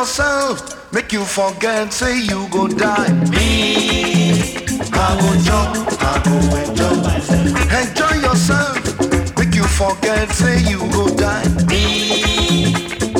yourself, 0.05 0.93
make 0.93 1.11
you 1.11 1.25
forget, 1.25 1.91
say 1.91 2.19
you 2.21 2.47
go 2.51 2.67
die. 2.67 3.11
Me, 3.31 4.53
I 4.93 5.17
go 5.19 5.29
jump, 5.41 5.73
I 5.99 6.21
go 6.23 6.35
enjoy. 6.61 7.01
myself. 7.01 7.73
Enjoy 7.73 8.13
yourself, 8.27 9.35
make 9.35 9.55
you 9.55 9.63
forget, 9.63 10.29
say 10.29 10.59
you 10.69 10.77
go 10.91 11.09
die. 11.17 11.43
Me, 11.65 12.75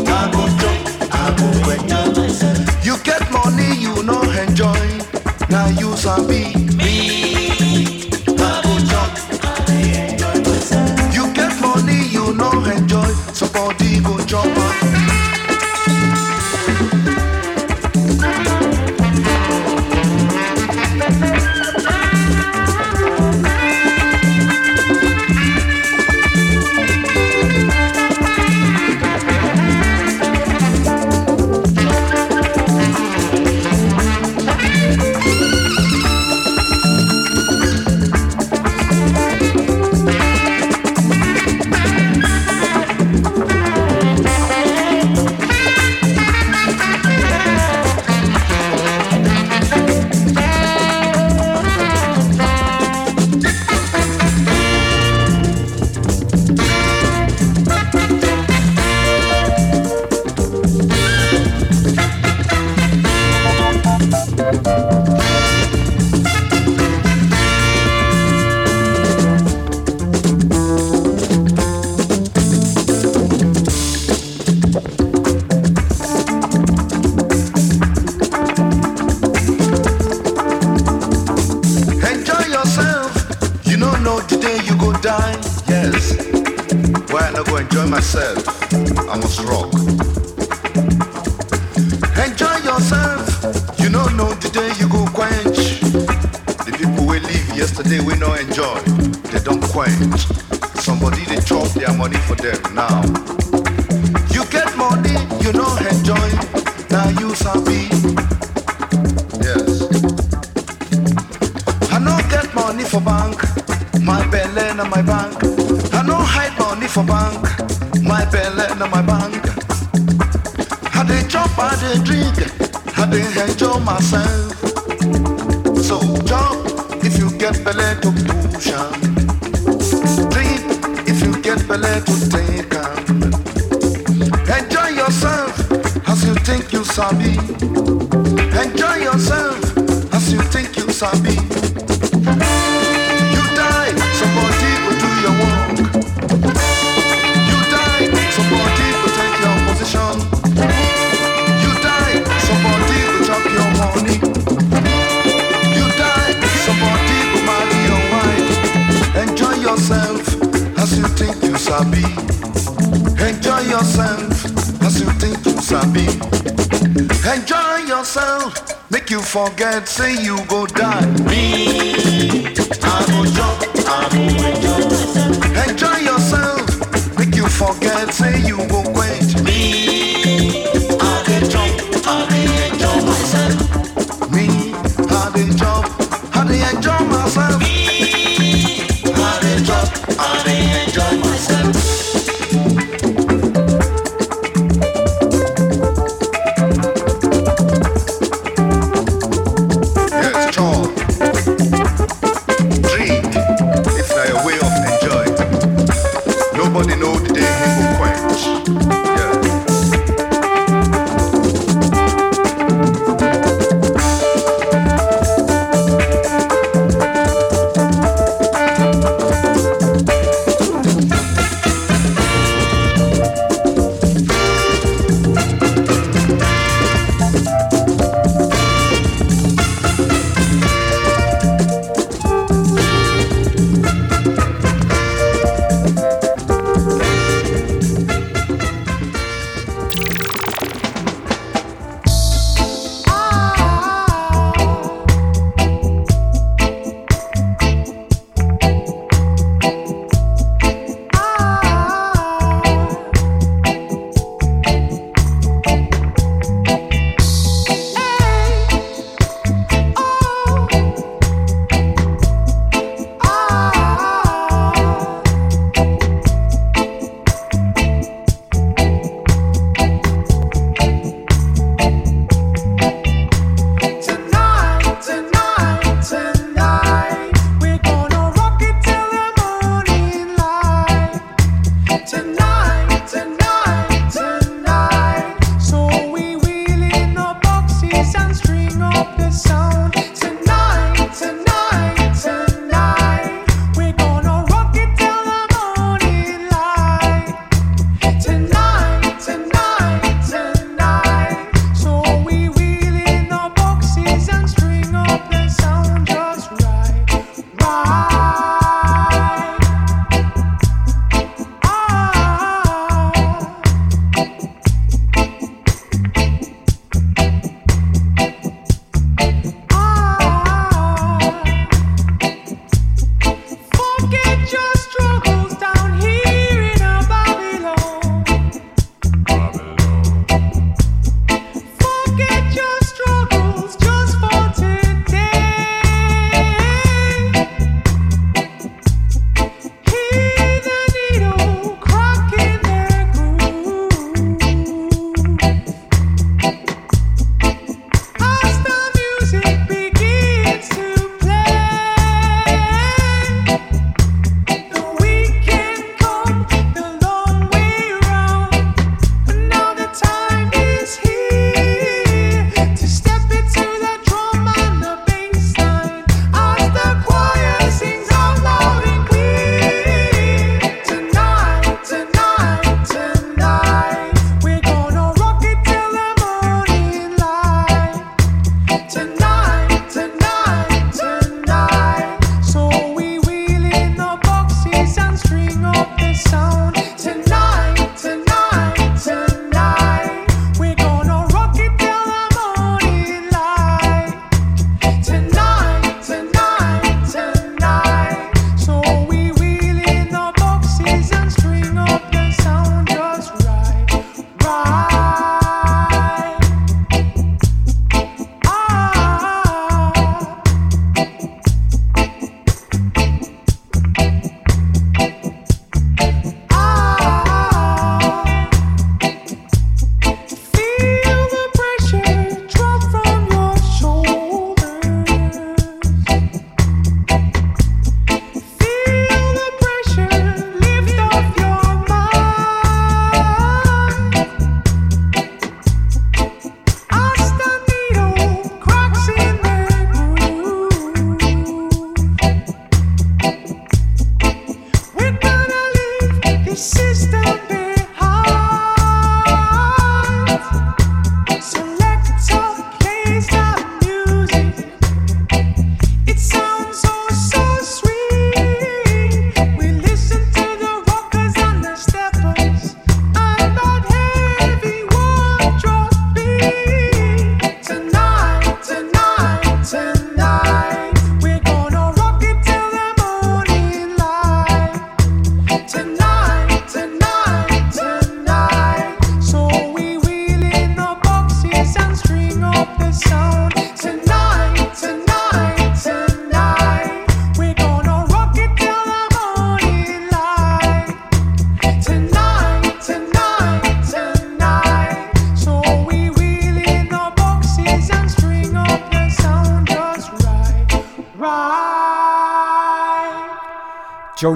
I 0.06 0.30
go 0.32 0.46
jump, 0.62 1.12
I 1.12 1.34
go 1.40 1.48
enjoy. 1.72 2.84
You 2.84 3.00
get 3.04 3.32
money, 3.32 3.74
you 3.82 4.04
know 4.04 4.22
enjoy. 4.22 4.86
Now 5.50 5.66
you 5.70 5.98
sabi. 5.98 6.65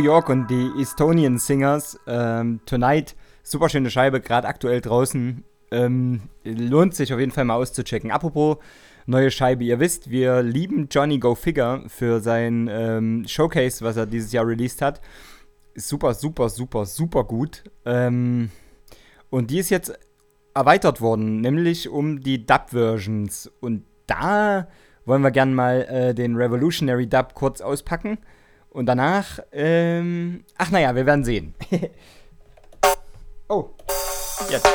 York 0.10 0.30
und 0.30 0.48
die 0.48 0.72
Estonian 0.82 1.38
Singers. 1.38 2.00
Ähm, 2.08 2.62
Tonight, 2.66 3.16
super 3.44 3.70
schöne 3.70 3.92
Scheibe, 3.92 4.22
gerade 4.22 4.48
aktuell 4.48 4.82
draußen. 4.82 5.44
Ähm, 5.70 6.22
lohnt 6.44 6.96
sich 6.96 7.14
auf 7.14 7.20
jeden 7.20 7.32
Fall 7.32 7.46
mal 7.46 7.54
auszuchecken. 7.54 8.10
Apropos 8.10 8.58
neue 9.06 9.30
Scheibe, 9.30 9.64
ihr 9.66 9.80
wisst, 9.80 10.10
wir 10.10 10.42
lieben 10.42 10.88
Johnny 10.90 11.20
Go 11.20 11.36
Figure 11.36 11.84
für 11.90 12.22
sein 12.22 12.68
ähm, 12.72 13.28
Showcase, 13.28 13.86
was 13.86 13.98
er 13.98 14.08
dieses 14.08 14.32
Jahr 14.32 14.48
released 14.48 14.82
hat. 14.82 15.00
Super, 15.76 16.16
super, 16.16 16.50
super, 16.50 16.88
super 16.88 17.24
gut. 17.24 17.66
Ähm, 17.86 18.50
und 19.30 19.52
die 19.52 19.60
ist 19.60 19.70
jetzt 19.70 19.94
erweitert 20.56 21.02
worden, 21.02 21.40
nämlich 21.42 21.88
um 21.88 22.22
die 22.22 22.48
Dub-Versions. 22.48 23.52
Und 23.60 23.84
da 24.08 24.68
wollen 25.06 25.22
wir 25.22 25.30
gern 25.30 25.54
mal 25.54 25.82
äh, 25.84 26.16
den 26.16 26.36
Revolutionary 26.36 27.06
Dub 27.06 27.36
kurz 27.36 27.62
auspacken. 27.62 28.18
Und 28.72 28.86
danach, 28.86 29.40
ähm, 29.52 30.44
ach 30.58 30.70
naja, 30.70 30.96
wir 30.96 31.06
werden 31.06 31.24
sehen. 31.24 31.56
oh, 33.50 33.72
jetzt. 34.50 34.68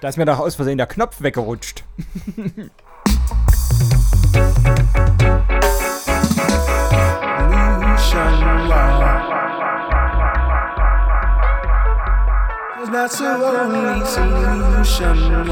Da 0.00 0.08
ist 0.08 0.16
mir 0.16 0.24
doch 0.24 0.38
aus 0.38 0.54
Versehen 0.54 0.78
der 0.78 0.86
Knopf 0.86 1.20
weggerutscht. 1.20 1.84
That's 12.90 13.18
the 13.18 13.26
only 13.26 14.04
solution. 14.04 15.48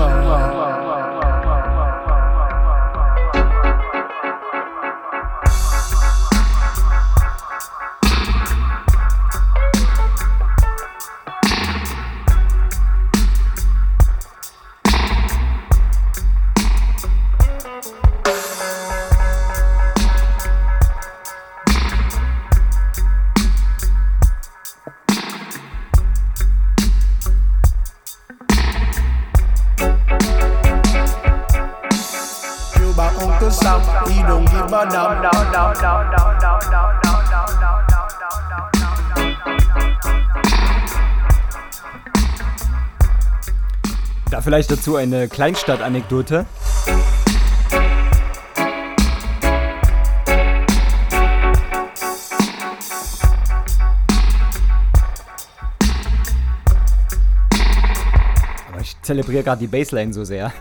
Don't 34.23 34.45
give 34.47 34.73
a 34.73 34.87
damn. 34.87 35.23
Da 44.31 44.41
vielleicht 44.41 44.71
dazu 44.73 44.97
eine 44.97 45.29
Kleinstadt-Anekdote. 45.29 46.47
Ich 58.81 59.01
zelebriere 59.03 59.43
gerade 59.45 59.61
die 59.61 59.69
Bassline 59.69 60.13
so 60.13 60.25
sehr. 60.25 60.53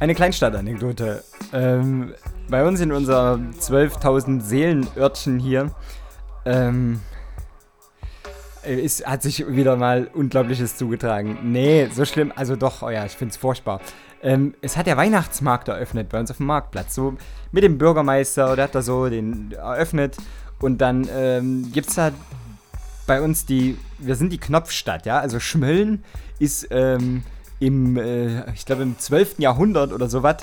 Eine 0.00 0.14
Kleinstadt-Anekdote. 0.14 1.24
Ähm, 1.52 2.14
bei 2.48 2.64
uns 2.64 2.80
in 2.80 2.92
unser 2.92 3.40
12.000 3.60 4.40
Seelenörtchen 4.40 5.40
hier 5.40 5.72
ähm, 6.44 7.00
ist, 8.62 9.04
hat 9.04 9.22
sich 9.22 9.48
wieder 9.48 9.76
mal 9.76 10.08
Unglaubliches 10.14 10.76
zugetragen. 10.76 11.38
Nee, 11.42 11.88
so 11.92 12.04
schlimm, 12.04 12.32
also 12.36 12.54
doch, 12.54 12.82
oh 12.82 12.90
ja, 12.90 13.04
ich 13.06 13.12
finde 13.12 13.32
es 13.32 13.36
furchtbar. 13.36 13.80
Ähm, 14.22 14.54
es 14.60 14.76
hat 14.76 14.86
der 14.86 14.96
Weihnachtsmarkt 14.96 15.66
eröffnet 15.66 16.08
bei 16.10 16.20
uns 16.20 16.30
auf 16.30 16.36
dem 16.36 16.46
Marktplatz. 16.46 16.94
So 16.94 17.16
mit 17.50 17.64
dem 17.64 17.76
Bürgermeister, 17.76 18.54
der 18.54 18.64
hat 18.64 18.76
da 18.76 18.82
so 18.82 19.08
den 19.08 19.50
eröffnet. 19.50 20.16
Und 20.60 20.80
dann 20.80 21.08
ähm, 21.12 21.72
gibt 21.72 21.88
es 21.88 21.96
da 21.96 22.12
bei 23.08 23.20
uns 23.20 23.46
die, 23.46 23.76
wir 23.98 24.14
sind 24.14 24.32
die 24.32 24.38
Knopfstadt, 24.38 25.06
ja. 25.06 25.18
Also 25.18 25.40
Schmölln 25.40 26.04
ist 26.38 26.68
ähm, 26.70 27.24
im, 27.60 27.96
äh, 27.96 28.50
ich 28.52 28.66
glaube 28.66 28.82
im 28.82 28.98
12. 28.98 29.38
Jahrhundert 29.38 29.92
oder 29.92 30.08
sowas, 30.08 30.36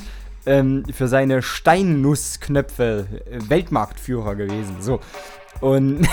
ähm, 0.45 0.83
für 0.93 1.07
seine 1.07 1.41
Steinnussknöpfe 1.41 3.07
äh, 3.29 3.49
Weltmarktführer 3.49 4.35
gewesen. 4.35 4.77
So. 4.79 4.99
Und, 5.61 6.07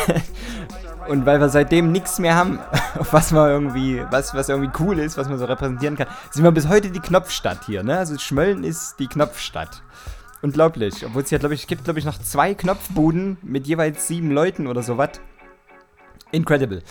und 1.09 1.26
weil 1.26 1.40
wir 1.40 1.48
seitdem 1.48 1.92
nichts 1.92 2.18
mehr 2.18 2.34
haben, 2.34 2.59
was 3.11 3.32
man 3.32 3.50
irgendwie, 3.50 4.03
was, 4.11 4.34
was 4.34 4.48
irgendwie 4.48 4.70
cool 4.80 4.98
ist, 4.98 5.16
was 5.18 5.28
man 5.28 5.38
so 5.38 5.44
repräsentieren 5.44 5.96
kann, 5.96 6.07
sind 6.30 6.44
wir 6.44 6.53
bis 6.53 6.68
heute 6.68 6.90
die 6.90 7.00
Knopfstadt 7.00 7.66
hier, 7.66 7.82
ne? 7.82 7.98
Also 7.98 8.16
Schmölln 8.18 8.64
ist 8.64 8.96
die 8.98 9.09
Knopfstadt. 9.09 9.82
Unglaublich. 10.42 11.07
Obwohl 11.07 11.22
es 11.22 11.30
ja, 11.30 11.38
glaube 11.38 11.55
ich, 11.55 11.68
gibt, 11.68 11.84
glaube 11.84 12.00
ich, 12.00 12.05
noch 12.05 12.18
zwei 12.18 12.55
Knopfbuden 12.55 13.38
mit 13.42 13.66
jeweils 13.66 14.09
sieben 14.09 14.32
Leuten 14.32 14.66
oder 14.66 14.82
sowas. 14.82 15.11
Incredible. 16.32 16.82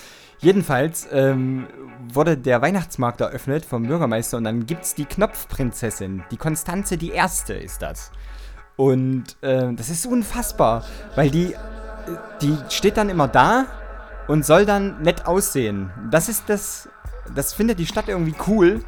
Jedenfalls 0.41 1.07
ähm, 1.11 1.67
wurde 2.11 2.35
der 2.35 2.63
Weihnachtsmarkt 2.63 3.21
eröffnet 3.21 3.63
vom 3.63 3.83
Bürgermeister 3.83 4.37
und 4.37 4.43
dann 4.43 4.65
gibt's 4.65 4.95
die 4.95 5.05
Knopfprinzessin. 5.05 6.23
Die 6.31 6.37
Konstanze 6.37 6.97
die 6.97 7.11
Erste 7.11 7.53
ist 7.53 7.83
das. 7.83 8.11
Und 8.75 9.37
ähm, 9.43 9.75
das 9.75 9.89
ist 9.89 10.07
unfassbar, 10.07 10.83
weil 11.15 11.29
die, 11.29 11.53
äh, 11.53 11.57
die 12.41 12.57
steht 12.69 12.97
dann 12.97 13.09
immer 13.09 13.27
da 13.27 13.67
und 14.27 14.43
soll 14.43 14.65
dann 14.65 15.03
nett 15.03 15.27
aussehen. 15.27 15.91
Das 16.09 16.27
ist 16.27 16.45
das, 16.47 16.89
das 17.35 17.53
findet 17.53 17.77
die 17.77 17.85
Stadt 17.85 18.07
irgendwie 18.07 18.35
cool, 18.47 18.83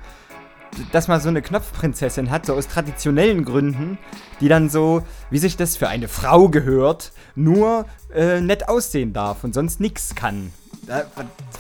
dass 0.91 1.07
man 1.07 1.21
so 1.21 1.29
eine 1.29 1.43
Knopfprinzessin 1.43 2.31
hat, 2.31 2.47
so 2.47 2.55
aus 2.55 2.67
traditionellen 2.67 3.45
Gründen, 3.45 3.99
die 4.39 4.47
dann 4.47 4.69
so, 4.69 5.05
wie 5.29 5.37
sich 5.37 5.55
das 5.55 5.77
für 5.77 5.87
eine 5.87 6.07
Frau 6.07 6.49
gehört, 6.49 7.11
nur 7.35 7.85
äh, 8.11 8.41
nett 8.41 8.67
aussehen 8.67 9.13
darf 9.13 9.43
und 9.43 9.53
sonst 9.53 9.79
nichts 9.79 10.15
kann. 10.15 10.51
Wa- 10.88 11.05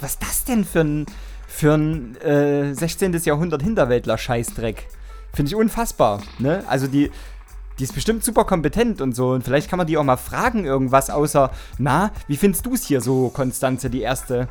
was 0.01 0.11
ist 0.13 0.21
das 0.21 0.43
denn 0.45 0.65
für 0.65 0.81
ein, 0.81 1.05
für 1.47 1.73
ein 1.73 2.15
äh, 2.21 2.73
16. 2.73 3.13
Jahrhundert 3.23 3.63
Hinterwäldler-Scheißdreck? 3.63 4.87
Finde 5.33 5.49
ich 5.49 5.55
unfassbar, 5.55 6.21
ne? 6.39 6.63
Also 6.67 6.87
die, 6.87 7.09
die 7.79 7.83
ist 7.83 7.95
bestimmt 7.95 8.23
super 8.23 8.45
kompetent 8.45 9.01
und 9.01 9.15
so. 9.15 9.31
Und 9.31 9.43
vielleicht 9.43 9.69
kann 9.69 9.77
man 9.77 9.87
die 9.87 9.97
auch 9.97 10.03
mal 10.03 10.17
fragen, 10.17 10.65
irgendwas, 10.65 11.09
außer, 11.09 11.51
na, 11.79 12.11
wie 12.27 12.37
findest 12.37 12.65
du 12.65 12.73
es 12.73 12.85
hier 12.85 13.01
so, 13.01 13.29
Konstanze, 13.29 13.89
die 13.89 14.01
erste? 14.01 14.47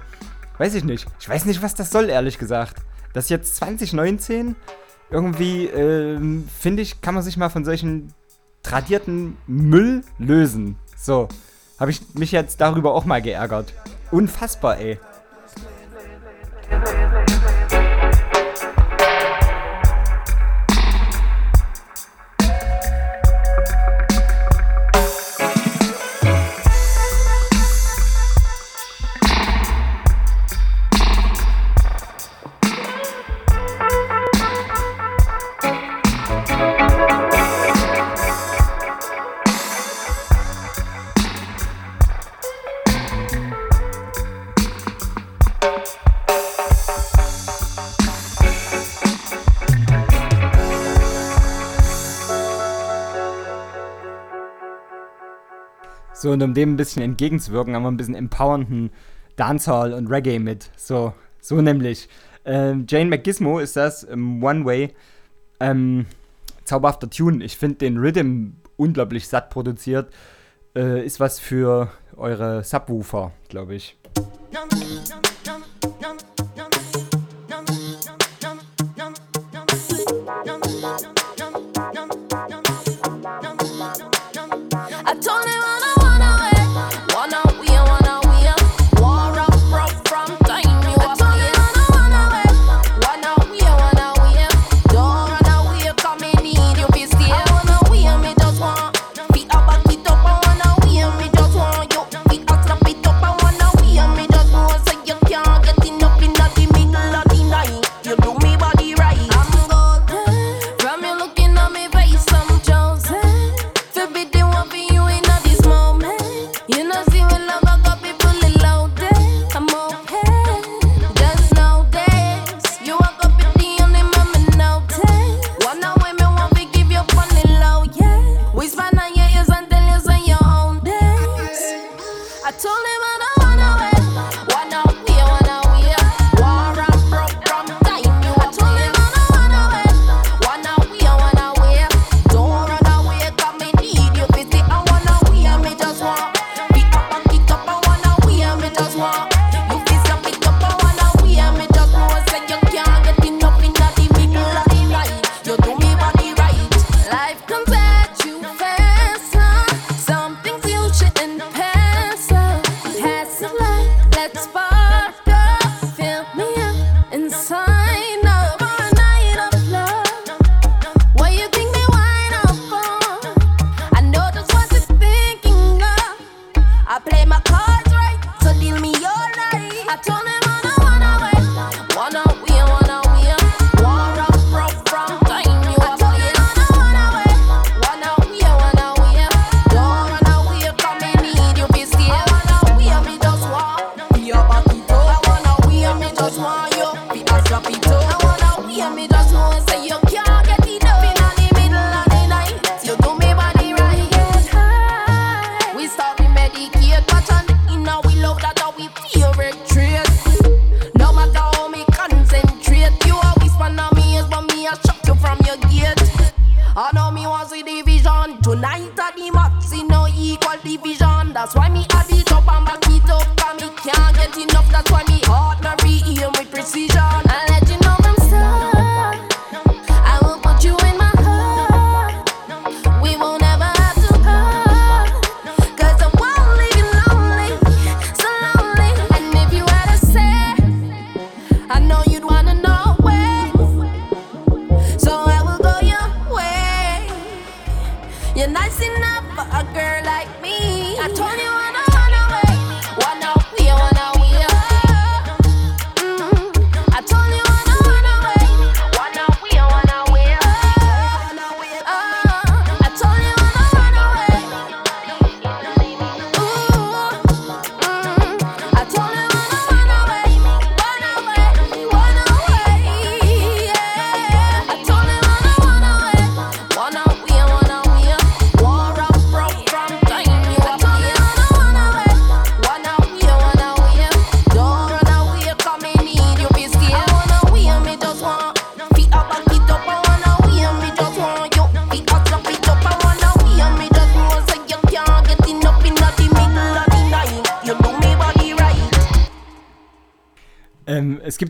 Weiß 0.59 0.75
ich 0.75 0.85
nicht. 0.85 1.07
Ich 1.21 1.29
weiß 1.29 1.45
nicht, 1.45 1.63
was 1.63 1.75
das 1.75 1.91
soll, 1.91 2.09
ehrlich 2.11 2.39
gesagt. 2.39 2.77
Das 3.15 3.25
ist 3.25 3.31
jetzt 3.31 3.57
2019. 3.57 4.57
Irgendwie, 5.11 5.67
ähm, 5.67 6.49
finde 6.59 6.83
ich, 6.83 7.01
kann 7.03 7.15
man 7.15 7.23
sich 7.23 7.37
mal 7.37 7.51
von 7.51 7.65
solchen 7.65 8.13
tradierten 8.63 9.37
Müll 9.47 10.03
lösen. 10.19 10.77
So. 10.97 11.29
Habe 11.79 11.91
ich 11.91 12.01
mich 12.15 12.33
jetzt 12.33 12.61
darüber 12.61 12.95
auch 12.95 13.05
mal 13.05 13.21
geärgert. 13.21 13.73
Unfassbar, 14.13 14.79
ey. 14.79 15.01
So, 56.23 56.31
und 56.31 56.41
um 56.41 56.55
dem 56.55 56.75
ein 56.75 56.77
bisschen 56.77 57.03
entgegenzuwirken, 57.03 57.75
haben 57.75 57.83
wir 57.83 57.91
ein 57.91 57.97
bisschen 57.97 58.15
empowernden 58.15 58.93
Dancehall 59.35 59.93
und 59.93 60.07
Reggae 60.07 60.39
mit. 60.39 60.71
So, 60.77 61.15
so 61.41 61.61
nämlich. 61.61 62.09
Ähm, 62.45 62.87
Jane 62.89 63.11
McGismo 63.11 63.59
ist 63.59 63.75
das, 63.75 64.07
ähm, 64.09 64.41
One 64.41 64.65
Way. 64.65 64.95
Ähm, 65.59 66.07
zauberhafter 66.63 67.11
Tune. 67.11 67.45
Ich 67.45 67.57
finde 67.57 67.79
den 67.79 67.99
Rhythm 67.99 68.51
unglaublich 68.77 69.27
satt 69.27 69.51
produziert. 69.51 70.13
Äh, 70.77 71.05
ist 71.05 71.19
was 71.19 71.41
für 71.41 71.91
eure 72.17 72.63
Subwoofer, 72.63 73.33
glaube 73.49 73.75
ich. 73.75 73.97
Young, 74.53 74.81
young. 74.81 75.32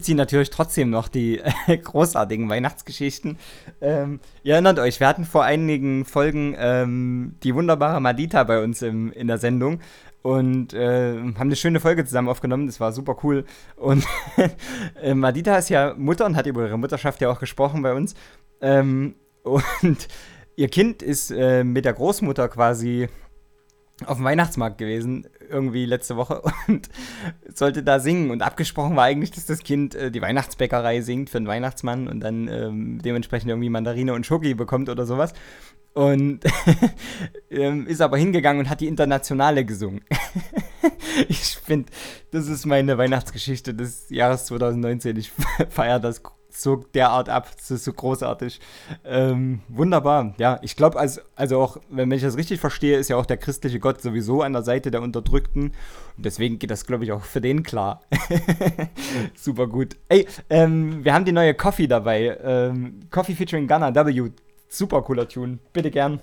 gibt 0.02 0.06
sie 0.08 0.14
natürlich 0.14 0.50
trotzdem 0.50 0.90
noch, 0.90 1.06
die 1.06 1.40
großartigen 1.84 2.48
Weihnachtsgeschichten. 2.48 3.38
Ähm, 3.80 4.18
ihr 4.42 4.54
erinnert 4.54 4.80
euch, 4.80 4.98
wir 4.98 5.06
hatten 5.06 5.24
vor 5.24 5.44
einigen 5.44 6.04
Folgen 6.04 6.56
ähm, 6.58 7.36
die 7.44 7.54
wunderbare 7.54 8.00
Madita 8.00 8.42
bei 8.42 8.64
uns 8.64 8.82
im, 8.82 9.12
in 9.12 9.28
der 9.28 9.38
Sendung 9.38 9.78
und 10.22 10.74
äh, 10.74 11.18
haben 11.18 11.36
eine 11.36 11.54
schöne 11.54 11.78
Folge 11.78 12.04
zusammen 12.04 12.28
aufgenommen. 12.28 12.66
Das 12.66 12.80
war 12.80 12.90
super 12.90 13.16
cool. 13.22 13.44
Und 13.76 14.04
äh, 15.00 15.14
Madita 15.14 15.56
ist 15.56 15.68
ja 15.68 15.94
Mutter 15.96 16.26
und 16.26 16.34
hat 16.34 16.46
über 16.46 16.66
ihre 16.66 16.78
Mutterschaft 16.78 17.20
ja 17.20 17.30
auch 17.30 17.38
gesprochen 17.38 17.82
bei 17.82 17.94
uns. 17.94 18.16
Ähm, 18.60 19.14
und 19.44 20.08
ihr 20.56 20.68
Kind 20.68 21.04
ist 21.04 21.30
äh, 21.30 21.62
mit 21.62 21.84
der 21.84 21.92
Großmutter 21.92 22.48
quasi 22.48 23.08
auf 24.04 24.16
dem 24.16 24.24
Weihnachtsmarkt 24.24 24.78
gewesen, 24.78 25.28
irgendwie 25.52 25.84
letzte 25.84 26.16
Woche 26.16 26.42
und 26.68 26.88
sollte 27.54 27.82
da 27.82 28.00
singen. 28.00 28.30
Und 28.30 28.42
abgesprochen 28.42 28.96
war 28.96 29.04
eigentlich, 29.04 29.30
dass 29.30 29.46
das 29.46 29.60
Kind 29.60 29.94
äh, 29.94 30.10
die 30.10 30.22
Weihnachtsbäckerei 30.22 31.02
singt 31.02 31.30
für 31.30 31.38
den 31.38 31.46
Weihnachtsmann 31.46 32.08
und 32.08 32.20
dann 32.20 32.48
ähm, 32.48 33.00
dementsprechend 33.02 33.50
irgendwie 33.50 33.70
Mandarine 33.70 34.14
und 34.14 34.26
Schoki 34.26 34.54
bekommt 34.54 34.88
oder 34.88 35.06
sowas. 35.06 35.32
Und 35.94 36.40
ähm, 37.50 37.86
ist 37.86 38.00
aber 38.00 38.16
hingegangen 38.16 38.60
und 38.60 38.70
hat 38.70 38.80
die 38.80 38.88
Internationale 38.88 39.64
gesungen. 39.64 40.02
ich 41.28 41.56
finde, 41.56 41.92
das 42.30 42.48
ist 42.48 42.64
meine 42.64 42.96
Weihnachtsgeschichte 42.96 43.74
des 43.74 44.08
Jahres 44.08 44.46
2019. 44.46 45.16
Ich 45.18 45.32
feiere 45.68 46.00
das 46.00 46.22
so 46.60 46.76
derart 46.76 47.28
ab. 47.28 47.48
Das 47.56 47.70
ist 47.70 47.84
so 47.84 47.92
großartig. 47.92 48.60
Ähm, 49.04 49.60
wunderbar. 49.68 50.34
Ja, 50.38 50.58
ich 50.62 50.76
glaube, 50.76 50.98
also, 50.98 51.20
also 51.36 51.60
auch, 51.60 51.76
wenn 51.90 52.10
ich 52.10 52.22
das 52.22 52.36
richtig 52.36 52.60
verstehe, 52.60 52.98
ist 52.98 53.08
ja 53.08 53.16
auch 53.16 53.26
der 53.26 53.36
christliche 53.36 53.80
Gott 53.80 54.00
sowieso 54.00 54.42
an 54.42 54.52
der 54.52 54.62
Seite 54.62 54.90
der 54.90 55.02
Unterdrückten. 55.02 55.72
Und 56.16 56.26
deswegen 56.26 56.58
geht 56.58 56.70
das, 56.70 56.86
glaube 56.86 57.04
ich, 57.04 57.12
auch 57.12 57.22
für 57.22 57.40
den 57.40 57.62
klar. 57.62 58.02
Super 59.34 59.66
gut. 59.66 59.96
Ey, 60.08 60.26
ähm, 60.50 61.04
wir 61.04 61.14
haben 61.14 61.24
die 61.24 61.32
neue 61.32 61.54
Coffee 61.54 61.86
dabei. 61.86 62.38
Ähm, 62.42 63.00
Coffee 63.10 63.34
featuring 63.34 63.66
Gunner 63.66 63.94
W. 63.94 64.30
Super 64.68 65.02
cooler 65.02 65.28
Tune. 65.28 65.58
Bitte 65.72 65.90
gern. 65.90 66.20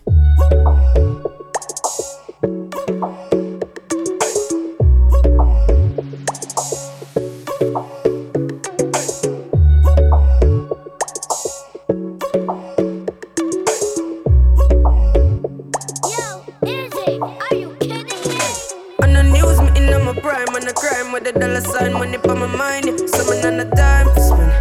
The 20.70 20.76
crime 20.76 21.12
with 21.12 21.24
the 21.24 21.32
dollar 21.32 21.62
sign, 21.62 21.94
money 21.94 22.18
on 22.30 22.40
my 22.40 22.46
mind. 22.46 22.86
Someone 23.10 23.44
on 23.44 23.58
the 23.58 23.66
time 23.76 24.06
for 24.14 24.22
spend. 24.22 24.54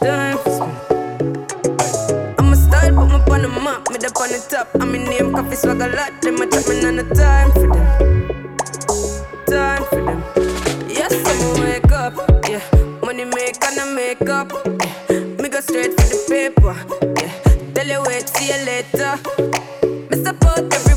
Time 0.00 0.38
for 0.38 0.50
spend. 0.54 0.76
I'm 2.38 2.52
a 2.52 2.56
style, 2.56 2.94
put 2.94 3.08
me 3.10 3.34
on 3.34 3.42
the 3.42 3.48
map, 3.48 3.90
me 3.90 3.96
up 4.06 4.16
on 4.22 4.28
the 4.30 4.38
top. 4.48 4.68
I'm 4.80 4.94
in 4.94 5.04
name, 5.04 5.32
coffee 5.32 5.56
swag 5.56 5.80
a 5.80 5.88
lot. 5.88 6.12
Them 6.22 6.36
a 6.36 6.46
chat 6.46 6.68
me 6.68 6.84
on 6.84 6.96
the 6.96 7.04
time 7.14 7.50
for 7.58 7.66
them. 7.74 7.86
Time 9.50 9.84
for 9.90 10.02
them. 10.06 10.20
Yes, 10.88 11.12
I'm 11.30 11.60
wake 11.62 11.90
up. 11.90 12.14
Yeah, 12.48 12.62
money 13.02 13.24
make 13.24 13.58
and 13.64 13.80
I 13.80 13.92
make 13.92 14.28
up. 14.30 14.52
Yeah, 15.10 15.18
me 15.42 15.48
go 15.48 15.60
straight 15.60 15.90
for 15.98 16.06
the 16.06 16.18
paper. 16.30 16.74
Yeah, 17.18 17.34
tell 17.74 17.88
you 17.88 18.02
wait, 18.06 18.28
see 18.28 18.46
you 18.46 18.64
later. 18.64 19.18
Mr. 20.12 20.38
Pot, 20.38 20.62
everybody 20.72 20.91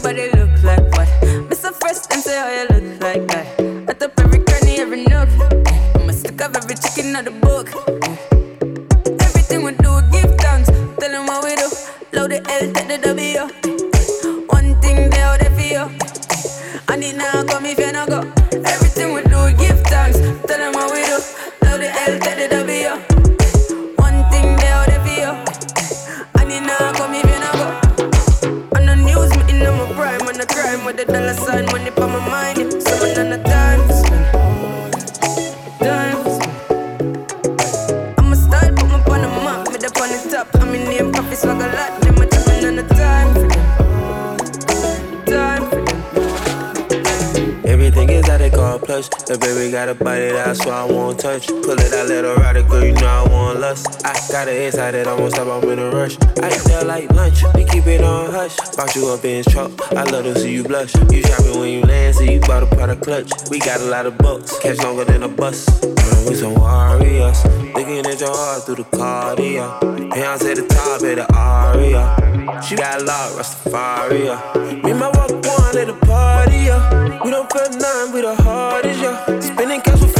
touch. 51.26 51.48
Pull 51.48 51.80
it 51.80 51.94
out, 51.94 52.08
let 52.08 52.24
her 52.24 52.36
ride 52.36 52.58
it, 52.58 52.70
girl, 52.70 52.86
you 52.86 52.94
know 52.94 53.08
I 53.08 53.28
want 53.30 53.60
lust. 53.60 54.06
I 54.06 54.14
got 54.32 54.48
an 54.48 54.56
inside 54.56 54.92
that 54.92 55.08
I 55.08 55.14
won't 55.16 55.34
stop, 55.34 55.48
I'm 55.48 55.70
in 55.70 55.80
a 55.80 55.90
rush. 55.90 56.18
I 56.44 56.48
eat 56.54 56.64
that 56.70 56.86
like 56.86 57.12
lunch, 57.12 57.42
we 57.56 57.66
keep 57.66 57.88
it 57.88 58.02
on 58.02 58.32
hush. 58.32 58.56
Box 58.78 58.96
you 58.96 59.08
up 59.10 59.26
in 59.26 59.38
his 59.38 59.48
truck, 59.48 59.72
I 59.94 60.04
love 60.04 60.26
to 60.26 60.38
see 60.38 60.54
you 60.54 60.64
blush. 60.64 60.94
You 61.12 61.22
shopping 61.24 61.60
when 61.60 61.70
you 61.74 61.82
land, 61.82 62.16
so 62.16 62.24
you 62.24 62.40
bought 62.42 62.64
a 62.64 62.92
of 62.92 63.02
clutch. 63.02 63.32
We 63.50 63.60
got 63.60 63.82
a 63.82 63.86
lot 63.86 64.06
of 64.06 64.18
bucks, 64.20 64.60
catch 64.60 64.78
longer 64.84 65.06
than 65.06 65.24
a 65.24 65.28
bus. 65.28 65.68
Uh, 65.84 66.26
we 66.30 66.36
some 66.36 66.54
warriors, 66.56 67.44
looking 67.74 68.06
at 68.06 68.20
your 68.20 68.36
heart 68.36 68.64
through 68.66 68.76
the 68.76 68.84
cardio. 68.84 69.80
Beyonce 70.12 70.56
the 70.56 70.66
top 70.68 71.02
of 71.02 71.16
the 71.20 71.26
aria. 71.34 72.62
She 72.62 72.76
got 72.76 73.02
a 73.02 73.04
lot, 73.04 73.32
Rastafari. 73.32 74.84
Me 74.84 74.92
and 74.92 75.00
my 75.00 75.08
walk 75.08 75.32
one 75.32 75.78
at 75.78 75.88
the 75.88 75.98
party, 76.06 76.58
yeah. 76.70 77.24
We 77.24 77.32
don't 77.32 77.52
feel 77.52 77.70
nothing, 77.80 78.14
we 78.14 78.22
the 78.22 78.36
hardest, 78.36 79.02
yeah. 79.02 79.40
Spending 79.40 79.82
cash 79.82 80.00
for 80.00 80.15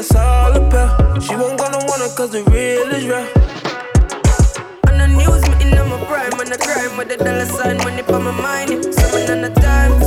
us 0.00 0.14
all 0.16 0.56
a 0.56 0.70
pair. 0.70 1.20
She 1.20 1.34
won't 1.36 1.58
gonna 1.58 1.78
want 1.88 2.02
it 2.02 2.16
cause 2.16 2.30
the 2.30 2.42
real 2.44 2.90
is 2.96 3.04
real. 3.04 3.28
On 4.88 4.96
the 4.98 5.06
news, 5.18 5.42
me 5.48 5.54
in 5.64 5.70
my 5.90 5.98
prime, 6.08 6.32
on 6.40 6.48
the 6.48 6.58
crime 6.58 6.96
with 6.96 7.08
the 7.08 7.16
dollar 7.18 7.44
sign, 7.44 7.76
money 7.84 8.02
on 8.02 8.24
my 8.24 8.30
mind. 8.30 8.82
Someone 8.94 9.30
on 9.30 9.40
the 9.42 9.50
for. 9.50 9.60
Time 9.60 9.99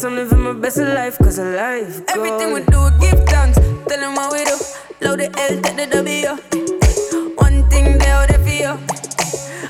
price. 0.00 0.04
I'm 0.04 0.16
living 0.16 0.40
my 0.40 0.52
best 0.52 0.78
life, 0.78 1.18
cause 1.18 1.38
I 1.38 1.44
life. 1.44 2.02
Everything 2.08 2.52
we 2.52 2.60
do, 2.60 2.90
give 3.00 3.24
thanks. 3.26 3.58
Tell 3.58 4.00
them 4.00 4.14
what 4.14 4.32
we 4.32 4.44
do. 4.44 4.56
Load 5.00 5.20
the 5.20 5.26
L, 5.26 5.60
take 5.62 5.76
the 5.76 5.86
W. 5.86 7.34
One 7.36 7.68
thing 7.70 7.98
they 7.98 8.10
out 8.10 8.28
there 8.28 8.38
for 8.38 8.48
you. 8.48 8.78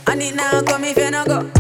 I 0.07 0.15
need 0.15 0.37
now 0.37 0.63
come 0.63 0.85
if 0.85 0.97
you 0.97 1.11
not 1.11 1.27
go. 1.27 1.60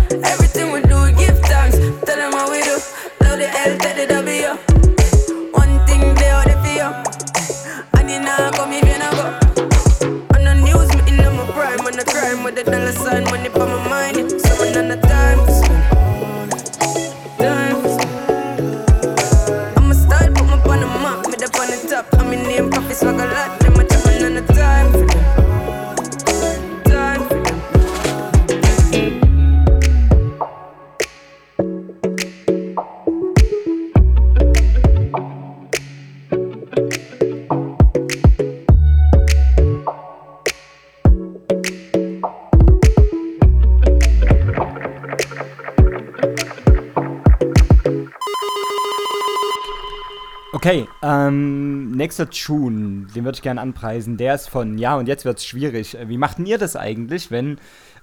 Nächster 52.11 52.28
Tune, 52.28 53.06
den 53.14 53.24
würde 53.24 53.36
ich 53.36 53.42
gerne 53.42 53.61
anpreisen. 53.61 54.16
Der 54.16 54.34
ist 54.34 54.48
von, 54.48 54.78
ja, 54.78 54.96
und 54.96 55.06
jetzt 55.06 55.24
wird 55.24 55.38
es 55.38 55.46
schwierig. 55.46 55.96
Äh, 55.96 56.08
Wie 56.08 56.18
macht 56.18 56.38
denn 56.38 56.46
ihr 56.46 56.58
das 56.58 56.74
eigentlich, 56.74 57.30
wenn 57.30 57.58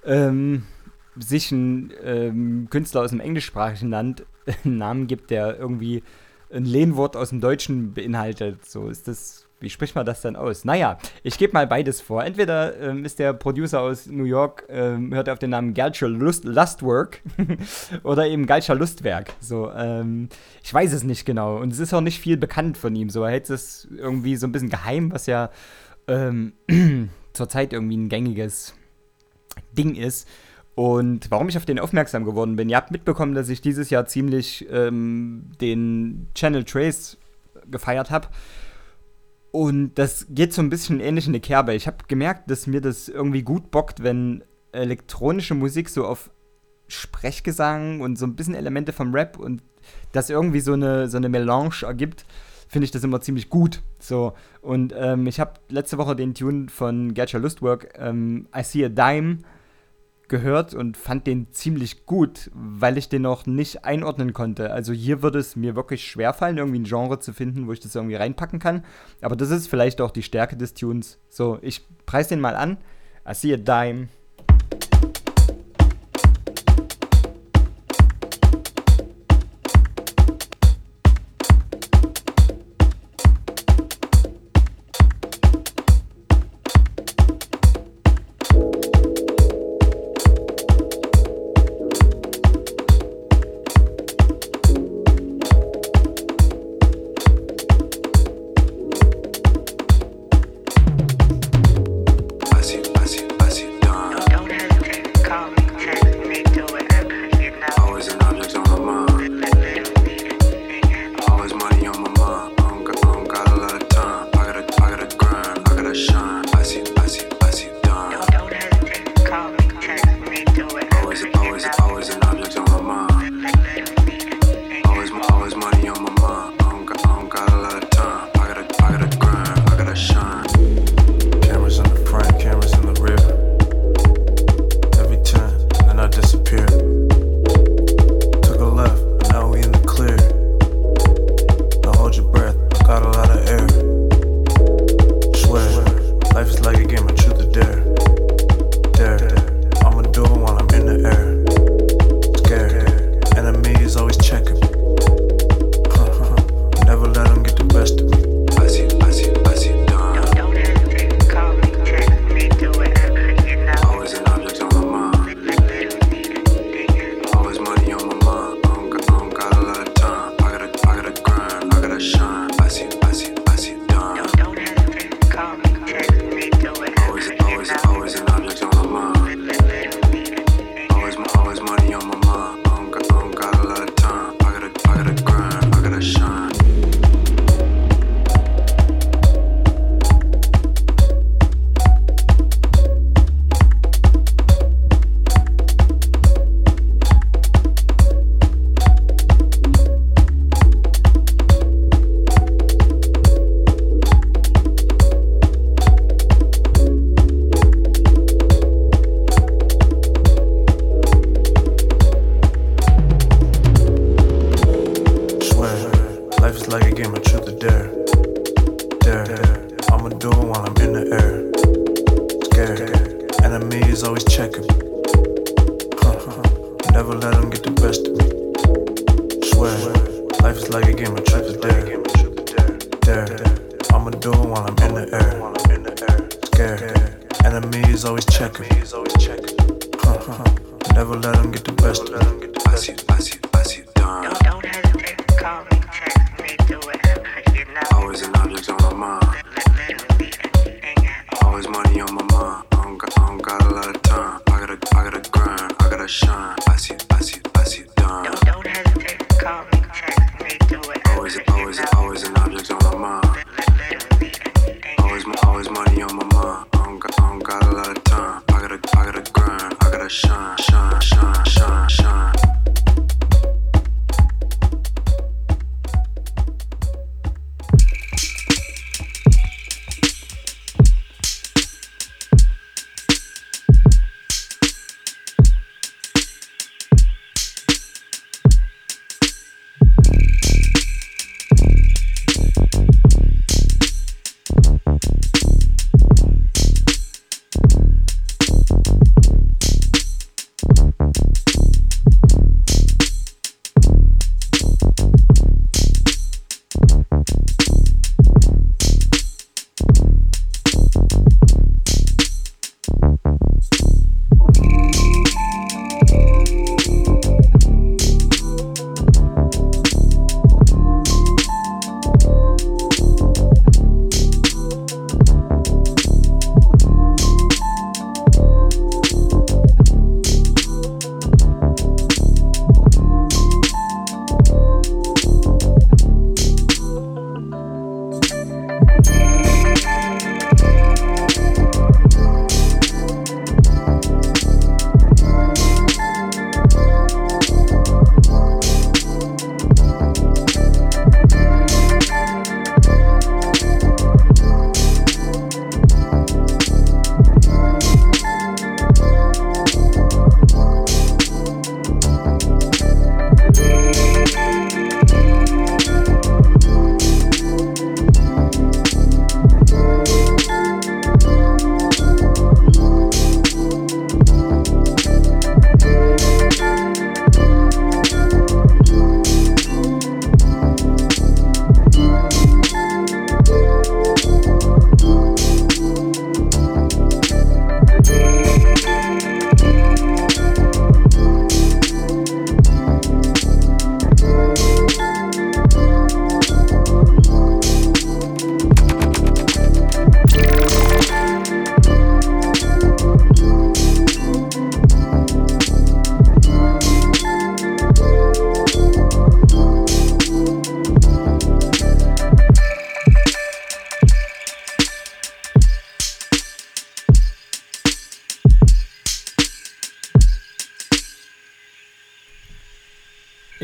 ähm, 0.05 0.64
sich 1.18 1.51
ein 1.51 1.91
ähm, 2.01 2.68
Künstler 2.70 3.01
aus 3.01 3.10
dem 3.10 3.20
englischsprachigen 3.20 3.89
Land 3.89 4.26
einen 4.64 4.78
Namen 4.78 5.08
gibt, 5.08 5.30
der 5.30 5.60
irgendwie 5.60 6.03
ein 6.49 6.64
Lehnwort 6.64 7.18
aus 7.18 7.30
dem 7.30 7.41
Deutschen 7.41 7.93
beinhaltet? 7.93 8.66
So 8.66 8.88
ist 8.88 9.10
das. 9.10 9.47
Wie 9.60 9.72
spricht 9.72 9.95
man 9.95 10.05
das 10.05 10.22
dann 10.22 10.36
aus? 10.36 10.66
Naja, 10.66 10.99
ich 11.24 11.39
gebe 11.39 11.53
mal 11.53 11.66
beides 11.66 11.99
vor. 11.99 12.24
Entweder 12.24 12.80
ähm, 12.80 13.03
ist 13.05 13.18
der 13.18 13.34
Producer 13.34 13.82
aus 13.82 14.05
New 14.05 14.26
York, 14.26 14.66
ähm, 14.70 15.14
hört 15.14 15.30
auf 15.30 15.39
den 15.39 15.49
Namen 15.49 15.74
Galcher 15.74 16.08
Lust, 16.08 16.45
Lustwork 16.45 17.22
oder 18.03 18.28
eben 18.28 18.45
Galcher 18.45 18.76
Lustwerk. 18.76 19.34
So, 19.39 19.72
ähm, 19.72 20.30
ich 20.64 20.72
weiß 20.72 20.93
es 20.93 21.03
nicht 21.03 21.26
genau. 21.26 21.58
Und 21.58 21.74
es 21.74 21.80
ist 21.80 21.91
auch 21.93 22.01
nicht 22.01 22.20
viel 22.20 22.38
bekannt 22.38 22.78
von 22.78 22.95
ihm. 22.95 23.10
So, 23.10 23.24
er 23.24 23.32
hält 23.32 23.49
es 23.49 23.88
irgendwie 23.91 24.36
so 24.36 24.45
ein 24.45 24.51
bisschen 24.51 24.70
geheim, 24.70 25.12
was 25.12 25.26
ja 25.26 25.49
ähm, 26.08 26.53
zurzeit 27.34 27.74
irgendwie 27.74 27.97
ein 27.97 28.10
gängiges 28.10 28.76
Ding 29.76 29.95
ist. 29.95 30.28
Und 30.76 31.32
warum 31.32 31.49
ich 31.49 31.58
auf 31.58 31.66
den 31.66 31.80
aufmerksam 31.80 32.24
geworden 32.26 32.55
bin, 32.55 32.70
ihr 32.70 32.78
habt 32.78 32.91
mitbekommen, 32.91 33.34
dass 33.34 33.49
ich 33.49 33.62
dieses 33.62 33.89
Jahr 33.89 34.05
ziemlich 34.05 34.68
ähm, 34.70 35.49
den 35.60 36.28
Channel 36.36 36.64
Trace 36.64 37.18
gefeiert 37.72 38.12
habe. 38.12 38.28
Und 39.58 39.95
das 39.95 40.28
geht 40.30 40.53
so 40.53 40.62
ein 40.62 40.70
bisschen 40.70 40.99
ähnlich 40.99 41.26
in 41.26 41.34
die 41.34 41.39
Kerbe. 41.39 41.74
Ich 41.74 41.88
habe 41.88 41.97
gemerkt, 42.08 42.51
dass 42.51 42.68
mir 42.68 42.80
das 42.80 43.10
irgendwie 43.10 43.41
gut 43.41 43.72
bockt, 43.72 44.03
wenn 44.03 44.43
elektronische 44.72 45.55
Musik 45.55 45.89
so 45.89 46.05
auf 46.05 46.30
Sprechgesang 46.88 48.01
und 48.01 48.20
so 48.20 48.28
ein 48.28 48.36
bisschen 48.36 48.53
Elemente 48.53 48.93
vom 48.93 49.16
Rap 49.16 49.39
und 49.39 49.64
das 50.12 50.30
irgendwie 50.30 50.60
so 50.60 50.74
eine, 50.74 51.10
so 51.10 51.18
eine 51.18 51.28
Melange 51.28 51.82
ergibt, 51.82 52.28
finde 52.68 52.86
ich 52.86 52.91
das 52.91 53.03
immer 53.03 53.20
ziemlich 53.20 53.49
gut. 53.49 53.82
So. 53.97 54.34
Und 54.62 54.93
ähm, 54.95 55.26
ich 55.26 55.39
habe 55.39 55.53
letzte 55.70 55.97
Woche 55.97 56.16
den 56.16 56.36
Tune 56.36 56.70
von 56.70 57.16
Gatcha 57.16 57.39
Lustwork, 57.39 57.95
ähm, 57.97 58.47
I 58.55 58.62
See 58.62 58.86
a 58.86 58.89
Dime, 58.89 59.39
gehört 60.28 60.74
und 60.74 60.98
fand 60.98 61.28
den 61.28 61.52
ziemlich 61.52 62.06
gut, 62.06 62.52
weil 62.54 62.98
ich 62.98 63.10
den 63.10 63.22
noch 63.22 63.46
nicht 63.46 63.86
einordnen 63.86 64.34
konnte. 64.34 64.72
Also 64.72 64.94
hier 64.94 65.22
würde 65.22 65.40
es 65.40 65.56
mir 65.56 65.76
wirklich 65.76 66.06
schwer 66.06 66.34
fallen, 66.34 66.58
irgendwie 66.58 66.80
ein 66.80 66.86
Genre 66.86 67.20
zu 67.20 67.34
finden, 67.34 67.68
wo 67.68 67.74
ich 67.74 67.80
das 67.80 67.96
irgendwie 67.96 68.16
reinpacken 68.16 68.60
kann. 68.60 68.84
Aber 69.22 69.36
das 69.36 69.50
ist 69.50 69.68
vielleicht 69.68 70.02
auch 70.02 70.12
die 70.12 70.24
Stärke 70.24 70.58
des 70.58 70.74
Tunes. 70.74 71.20
So, 71.30 71.60
ich 71.62 71.86
preise 72.06 72.30
den 72.30 72.42
mal 72.42 72.56
an. 72.56 72.78
I 73.28 73.34
see 73.34 73.54
a 73.54 73.58
dime. 73.58 74.08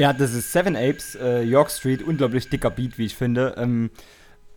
Ja, 0.04 0.12
das 0.12 0.34
ist 0.34 0.52
Seven 0.52 0.76
Apes, 0.76 1.16
äh, 1.16 1.44
York 1.44 1.72
Street, 1.72 2.04
unglaublich 2.04 2.50
dicker 2.50 2.70
Beat, 2.70 2.98
wie 2.98 3.06
ich 3.06 3.16
finde. 3.16 3.56
Ähm, 3.58 3.90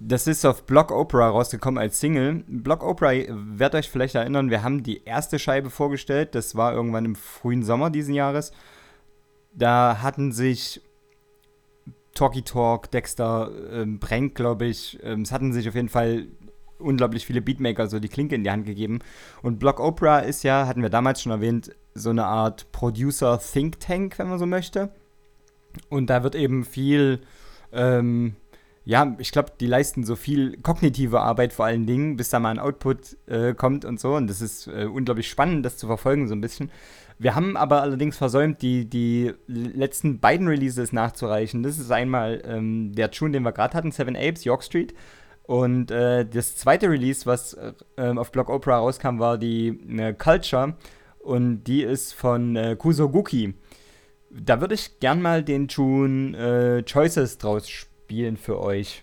das 0.01 0.27
ist 0.27 0.45
auf 0.45 0.65
Block 0.65 0.91
Opera 0.91 1.29
rausgekommen 1.29 1.79
als 1.79 2.01
Single. 2.01 2.43
Block 2.49 2.83
Opera, 2.83 3.13
werdet 3.29 3.77
euch 3.77 3.89
vielleicht 3.89 4.17
erinnern, 4.17 4.51
wir 4.51 4.65
haben 4.65 4.83
die 4.83 5.05
erste 5.05 5.39
Scheibe 5.39 5.71
vorgestellt. 5.71 6.35
Das 6.35 6.57
war 6.57 6.73
irgendwann 6.73 7.05
im 7.05 7.15
frühen 7.15 7.63
Sommer 7.63 7.91
diesen 7.91 8.13
Jahres. 8.13 8.51
Da 9.55 9.99
hatten 10.03 10.33
sich 10.33 10.81
Talkie 12.13 12.43
Talk, 12.43 12.91
Dexter, 12.91 13.53
ähm, 13.71 14.01
Bränk, 14.01 14.35
glaube 14.35 14.67
ich, 14.67 14.99
ähm, 15.05 15.23
es 15.23 15.31
hatten 15.31 15.53
sich 15.53 15.69
auf 15.69 15.77
jeden 15.77 15.91
Fall 15.91 16.27
unglaublich 16.81 17.25
viele 17.25 17.41
Beatmaker 17.41 17.87
so 17.87 18.01
die 18.01 18.09
Klinke 18.09 18.35
in 18.35 18.43
die 18.43 18.51
Hand 18.51 18.67
gegeben. 18.67 18.99
Und 19.43 19.61
Block 19.61 19.79
Opera 19.79 20.19
ist 20.19 20.43
ja, 20.43 20.67
hatten 20.67 20.83
wir 20.83 20.91
damals 20.91 21.23
schon 21.23 21.31
erwähnt, 21.31 21.71
so 21.95 22.11
eine 22.11 22.25
Art 22.25 22.73
Producer 22.73 23.39
Think 23.39 23.79
Tank, 23.79 24.19
wenn 24.19 24.29
man 24.29 24.41
so 24.41 24.47
möchte. 24.47 24.91
Und 25.89 26.09
da 26.09 26.23
wird 26.23 26.35
eben 26.35 26.65
viel, 26.65 27.21
ähm, 27.73 28.35
ja, 28.85 29.17
ich 29.19 29.33
glaube, 29.33 29.53
die 29.59 29.67
leisten 29.67 30.05
so 30.05 30.17
viel 30.17 30.59
kognitive 30.63 31.21
Arbeit 31.21 31.53
vor 31.53 31.65
allen 31.65 31.87
Dingen, 31.87 32.17
bis 32.17 32.31
da 32.31 32.39
mal 32.39 32.51
ein 32.51 32.59
Output 32.59 33.17
äh, 33.27 33.55
kommt 33.55 33.85
und 33.85 34.01
so. 34.01 34.15
Und 34.15 34.29
das 34.29 34.41
ist 34.41 34.67
äh, 34.69 34.85
unglaublich 34.85 35.29
spannend, 35.29 35.65
das 35.65 35.77
zu 35.77 35.87
verfolgen, 35.87 36.29
so 36.29 36.35
ein 36.35 36.41
bisschen. 36.41 36.71
Wir 37.19 37.35
haben 37.35 37.57
aber 37.57 37.81
allerdings 37.81 38.19
versäumt, 38.19 38.61
die, 38.61 38.89
die 38.89 39.33
letzten 39.47 40.21
beiden 40.21 40.49
Releases 40.49 40.93
nachzureichen. 40.93 41.63
Das 41.63 41.79
ist 41.79 41.91
einmal 41.91 42.43
ähm, 42.45 42.93
der 42.95 43.11
Tune, 43.11 43.33
den 43.33 43.43
wir 43.43 43.53
gerade 43.53 43.75
hatten, 43.75 43.91
Seven 43.91 44.17
Apes, 44.17 44.45
York 44.45 44.63
Street. 44.63 44.95
Und 45.45 45.91
äh, 45.91 46.27
das 46.27 46.57
zweite 46.57 46.91
Release, 46.91 47.25
was 47.25 47.55
äh, 47.55 47.73
ähm, 47.97 48.19
auf 48.19 48.33
Block 48.33 48.51
Opera 48.51 48.79
rauskam, 48.79 49.19
war 49.19 49.39
die 49.39 49.69
äh, 49.69 50.13
Culture. 50.13 50.75
Und 51.21 51.65
die 51.65 51.83
ist 51.83 52.13
von 52.13 52.55
äh, 52.57 52.77
Kusoguki. 52.77 53.55
Da 54.39 54.61
würde 54.61 54.75
ich 54.75 55.01
gern 55.01 55.23
mal 55.23 55.43
den 55.43 55.69
Tune 55.69 56.37
äh, 56.37 56.83
Choices 56.83 57.39
draus 57.39 57.69
spielen 57.69 58.37
für 58.37 58.61
euch. 58.61 59.03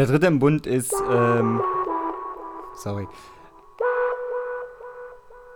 Der 0.00 0.06
dritte 0.06 0.28
im 0.28 0.38
Bund 0.38 0.66
ist, 0.66 0.94
ähm, 1.12 1.60
sorry. 2.74 3.06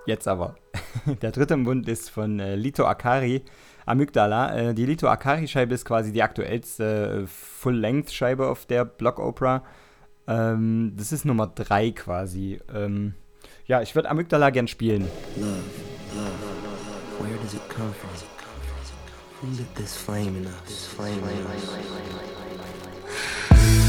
Jetzt 0.04 0.28
aber. 0.28 0.56
Der 1.22 1.32
dritte 1.32 1.54
im 1.54 1.64
Bund 1.64 1.88
ist 1.88 2.10
von 2.10 2.38
äh, 2.38 2.54
Lito 2.54 2.84
Akari, 2.84 3.42
Amygdala. 3.86 4.54
Äh, 4.54 4.74
die 4.74 4.84
Lito 4.84 5.08
Akari-Scheibe 5.08 5.72
ist 5.72 5.86
quasi 5.86 6.12
die 6.12 6.22
aktuellste 6.22 7.22
äh, 7.22 7.26
Full-Length-Scheibe 7.26 8.46
auf 8.46 8.66
der 8.66 8.84
Block 8.84 9.18
Opera. 9.18 9.64
Ähm, 10.28 10.92
das 10.94 11.12
ist 11.12 11.24
Nummer 11.24 11.46
3 11.46 11.92
quasi. 11.92 12.60
Ähm, 12.70 13.14
ja, 13.64 13.80
ich 13.80 13.94
würde 13.94 14.10
Amygdala 14.10 14.50
gern 14.50 14.68
spielen. 14.68 15.08
Love, 15.36 15.48
love, 16.16 16.30
where 17.18 17.38
does 17.42 17.54
it 17.54 17.66
come 17.70 17.94
from? 17.94 18.10
Who 19.40 19.56
lit 19.56 19.74
this 19.74 19.96
flame 19.96 20.36
in 20.36 20.44
us? 20.44 20.84
Flame 20.84 21.16
in. 23.70 23.83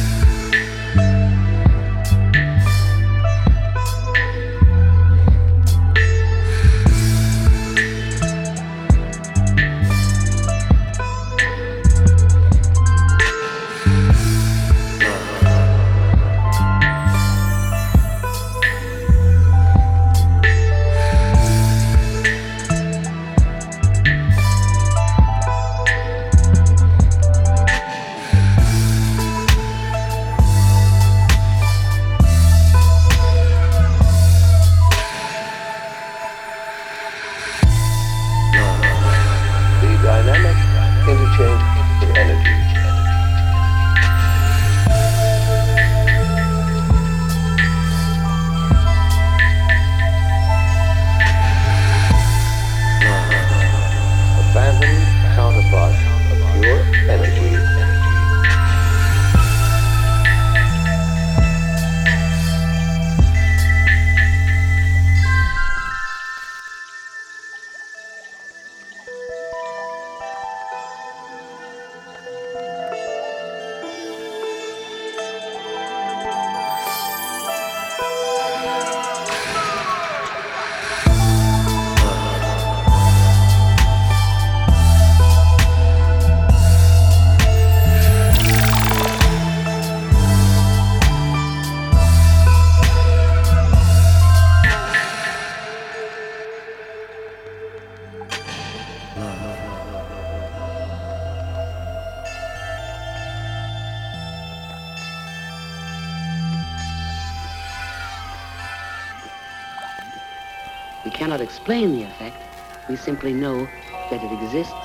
We 112.95 112.99
simply 112.99 113.33
know 113.33 113.67
that 114.09 114.23
it 114.23 114.31
exists 114.31 114.84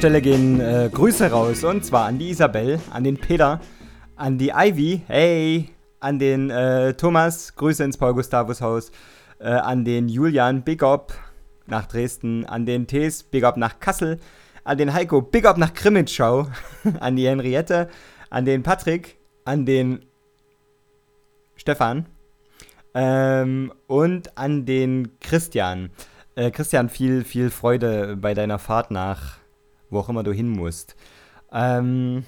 Stelle 0.00 0.22
gehen 0.22 0.62
äh, 0.62 0.88
Grüße 0.90 1.30
raus. 1.30 1.62
Und 1.62 1.84
zwar 1.84 2.06
an 2.06 2.18
die 2.18 2.30
Isabel, 2.30 2.80
an 2.90 3.04
den 3.04 3.18
Peter, 3.18 3.60
an 4.16 4.38
die 4.38 4.48
Ivy, 4.48 5.02
hey, 5.06 5.74
an 5.98 6.18
den 6.18 6.48
äh, 6.48 6.94
Thomas, 6.94 7.54
Grüße 7.54 7.84
ins 7.84 7.98
Paul 7.98 8.14
Gustavus 8.14 8.62
Haus, 8.62 8.92
äh, 9.40 9.50
an 9.50 9.84
den 9.84 10.08
Julian, 10.08 10.62
Big 10.62 10.82
Up 10.82 11.12
nach 11.66 11.84
Dresden, 11.84 12.46
an 12.46 12.64
den 12.64 12.86
Tees, 12.86 13.24
Big 13.24 13.44
Up 13.44 13.58
nach 13.58 13.78
Kassel, 13.78 14.18
an 14.64 14.78
den 14.78 14.94
Heiko, 14.94 15.20
Big 15.20 15.44
Up 15.44 15.58
nach 15.58 15.74
Krimitschau, 15.74 16.46
an 17.00 17.16
die 17.16 17.28
Henriette, 17.28 17.90
an 18.30 18.46
den 18.46 18.62
Patrick, 18.62 19.18
an 19.44 19.66
den 19.66 20.06
Stefan 21.56 22.06
ähm, 22.94 23.70
und 23.86 24.38
an 24.38 24.64
den 24.64 25.18
Christian. 25.20 25.90
Äh, 26.36 26.50
Christian, 26.52 26.88
viel, 26.88 27.22
viel 27.22 27.50
Freude 27.50 28.16
bei 28.16 28.32
deiner 28.32 28.58
Fahrt 28.58 28.90
nach, 28.90 29.39
wo 29.90 29.98
auch 29.98 30.08
immer 30.08 30.22
du 30.22 30.32
hin 30.32 30.48
musst. 30.48 30.96
Ähm, 31.52 32.24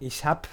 ich 0.00 0.24
hab. 0.24 0.48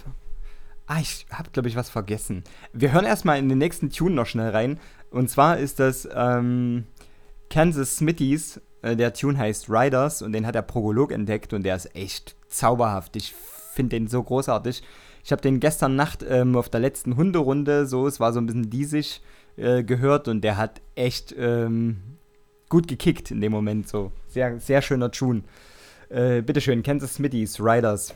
Ah, 0.88 0.99
ich 0.99 1.26
hab, 1.31 1.53
glaube 1.53 1.69
ich, 1.69 1.76
was 1.76 1.89
vergessen. 1.89 2.43
Wir 2.73 2.91
hören 2.91 3.06
erstmal 3.06 3.39
in 3.39 3.48
den 3.48 3.60
nächsten 3.60 3.89
Tune 3.89 4.14
noch 4.14 4.26
schnell 4.26 4.49
rein. 4.49 4.80
Und 5.10 5.30
zwar 5.30 5.57
ist 5.57 5.80
das 5.80 6.07
ähm, 6.14 6.85
Kansas 7.49 7.98
Smithies. 7.98 8.60
Äh, 8.81 8.95
der 8.95 9.14
Tune 9.14 9.38
heißt 9.38 9.69
Riders 9.69 10.22
und 10.22 10.34
den 10.34 10.45
hat 10.45 10.56
der 10.56 10.64
Prolog 10.64 11.11
entdeckt 11.11 11.53
und 11.53 11.64
der 11.64 11.76
ist 11.76 11.95
echt 11.95 12.35
zauberhaft. 12.49 13.15
Ich 13.15 13.34
finde 13.73 13.98
den 13.98 14.07
so 14.07 14.22
großartig. 14.22 14.84
Ich 15.23 15.31
habe 15.31 15.41
den 15.41 15.60
gestern 15.60 15.95
Nacht 15.95 16.26
ähm, 16.27 16.56
auf 16.57 16.68
der 16.69 16.80
letzten 16.80 17.15
Hunderunde, 17.15 17.85
so, 17.85 18.07
es 18.07 18.19
war 18.19 18.34
so 18.34 18.39
ein 18.39 18.48
bisschen 18.48 18.69
diesig, 18.69 19.22
äh, 19.56 19.84
gehört 19.84 20.27
und 20.27 20.41
der 20.41 20.57
hat 20.57 20.81
echt 20.95 21.35
ähm, 21.38 22.02
gut 22.72 22.88
gekickt 22.88 23.30
in 23.30 23.41
dem 23.41 23.52
Moment. 23.52 23.88
So, 23.88 24.11
sehr, 24.27 24.60
sehr 24.60 24.81
schöner 24.81 25.11
Tune. 25.11 25.43
Äh, 26.10 26.41
bitteschön, 26.41 26.81
Kansas 26.81 27.15
Smithies, 27.15 27.60
Riders. 27.60 28.15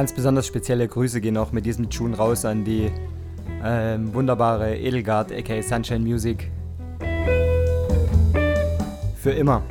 Ganz 0.00 0.14
besonders 0.14 0.46
spezielle 0.46 0.88
Grüße 0.88 1.20
gehen 1.20 1.36
auch 1.36 1.52
mit 1.52 1.66
diesem 1.66 1.90
Tune 1.90 2.16
raus 2.16 2.46
an 2.46 2.64
die 2.64 2.90
ähm, 3.62 4.14
wunderbare 4.14 4.74
Edelgard, 4.74 5.30
aka 5.30 5.60
Sunshine 5.60 6.00
Music. 6.00 6.50
Für 9.16 9.32
immer. 9.32 9.62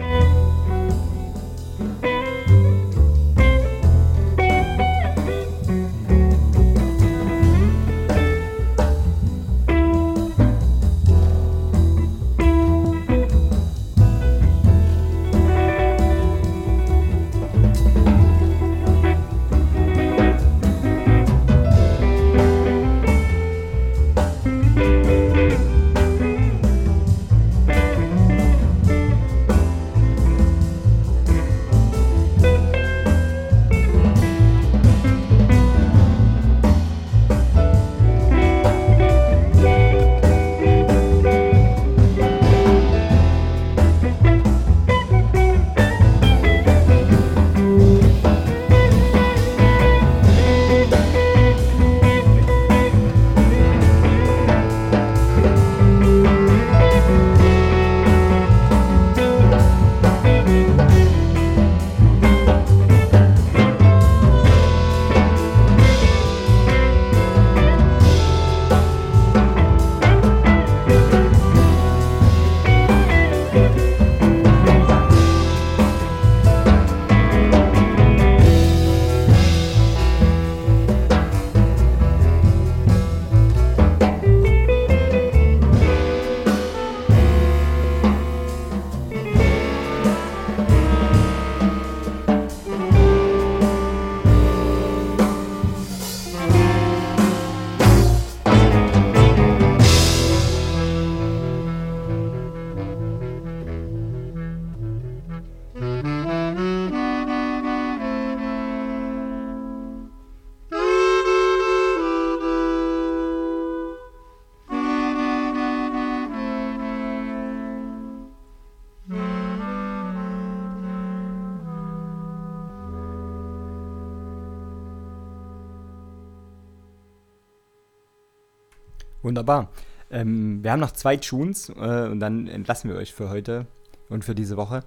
Wunderbar. 129.49 129.71
Ähm, 130.11 130.63
wir 130.63 130.71
haben 130.71 130.79
noch 130.79 130.91
zwei 130.91 131.17
Tunes 131.17 131.69
äh, 131.69 132.07
und 132.07 132.19
dann 132.19 132.47
entlassen 132.47 132.87
wir 132.87 132.97
euch 132.97 133.15
für 133.15 133.29
heute 133.29 133.65
und 134.07 134.23
für 134.23 134.35
diese 134.35 134.57
Woche. 134.57 134.83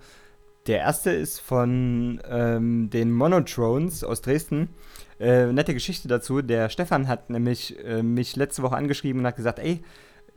Der 0.68 0.78
erste 0.78 1.10
ist 1.10 1.40
von 1.40 2.22
ähm, 2.30 2.88
den 2.88 3.10
Monotrones 3.10 4.04
aus 4.04 4.22
Dresden. 4.22 4.68
Äh, 5.18 5.46
nette 5.46 5.74
Geschichte 5.74 6.06
dazu. 6.06 6.42
Der 6.42 6.68
Stefan 6.68 7.08
hat 7.08 7.28
nämlich 7.28 7.76
äh, 7.84 8.04
mich 8.04 8.36
letzte 8.36 8.62
Woche 8.62 8.76
angeschrieben 8.76 9.22
und 9.22 9.26
hat 9.26 9.34
gesagt, 9.34 9.58
ey, 9.58 9.82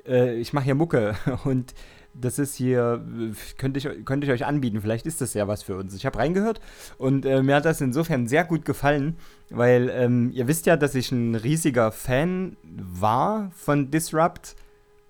äh, 0.08 0.34
ich 0.40 0.54
mache 0.54 0.66
hier 0.66 0.76
Mucke 0.76 1.16
und 1.44 1.76
das 2.20 2.40
ist 2.40 2.56
hier, 2.56 3.04
äh, 3.20 3.34
könnte 3.58 3.80
ich, 3.80 4.06
könnte 4.06 4.26
ich 4.26 4.34
euch 4.34 4.46
anbieten, 4.46 4.82
vielleicht 4.82 5.06
ist 5.06 5.22
das 5.22 5.34
ja 5.34 5.48
was 5.48 5.64
für 5.64 5.78
uns. 5.78 5.94
Ich 5.94 6.06
habe 6.06 6.18
reingehört 6.18 6.62
und 6.98 7.26
äh, 7.26 7.44
mir 7.44 7.56
hat 7.56 7.66
das 7.66 7.82
insofern 7.82 8.28
sehr 8.28 8.44
gut 8.46 8.66
gefallen, 8.66 9.18
weil 9.50 9.90
ähm, 9.90 10.32
ihr 10.34 10.48
wisst 10.48 10.66
ja, 10.66 10.78
dass 10.78 10.96
ich 10.96 11.12
ein 11.12 11.36
riesiger 11.36 11.92
Fan 11.92 12.58
war 12.64 13.52
von 13.56 13.92
Disrupt, 13.92 14.56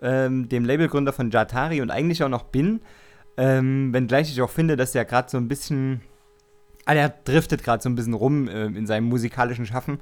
ähm, 0.02 0.50
dem 0.50 0.66
Labelgründer 0.66 1.14
von 1.14 1.32
Jatari 1.32 1.82
und 1.82 1.92
eigentlich 1.92 2.24
auch 2.24 2.30
noch 2.30 2.44
bin, 2.44 2.82
ähm, 3.38 3.94
wenngleich 3.94 4.32
ich 4.32 4.42
auch 4.42 4.50
finde, 4.50 4.76
dass 4.76 4.96
er 4.96 5.06
gerade 5.06 5.30
so 5.30 5.38
ein 5.38 5.48
bisschen, 5.48 6.02
ah, 6.86 6.94
der 6.94 7.10
driftet 7.10 7.64
gerade 7.64 7.84
so 7.84 7.90
ein 7.90 7.96
bisschen 7.96 8.14
rum 8.14 8.48
äh, 8.48 8.66
in 8.66 8.88
seinem 8.88 9.06
musikalischen 9.10 9.66
Schaffen. 9.66 10.00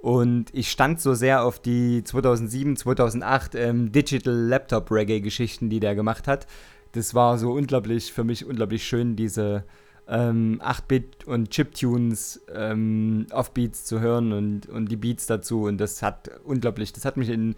Und 0.00 0.46
ich 0.52 0.70
stand 0.70 0.98
so 1.00 1.12
sehr 1.12 1.44
auf 1.44 1.60
die 1.60 2.02
2007, 2.02 2.76
2008 2.76 3.54
ähm, 3.54 3.92
Digital 3.92 4.34
Laptop 4.34 4.90
Reggae 4.90 5.20
Geschichten, 5.20 5.68
die 5.68 5.78
der 5.78 5.94
gemacht 5.94 6.26
hat. 6.26 6.46
Das 6.92 7.14
war 7.14 7.36
so 7.36 7.52
unglaublich, 7.52 8.10
für 8.12 8.24
mich 8.24 8.46
unglaublich 8.46 8.84
schön, 8.84 9.14
diese 9.14 9.64
ähm, 10.08 10.58
8-Bit 10.64 11.26
und 11.26 11.50
Chiptunes, 11.50 12.40
ähm, 12.52 13.26
Offbeats 13.30 13.84
zu 13.84 14.00
hören 14.00 14.32
und, 14.32 14.66
und 14.70 14.90
die 14.90 14.96
Beats 14.96 15.26
dazu. 15.26 15.64
Und 15.64 15.78
das 15.78 16.02
hat 16.02 16.30
unglaublich, 16.44 16.94
das 16.94 17.04
hat 17.04 17.18
mich 17.18 17.28
in, 17.28 17.54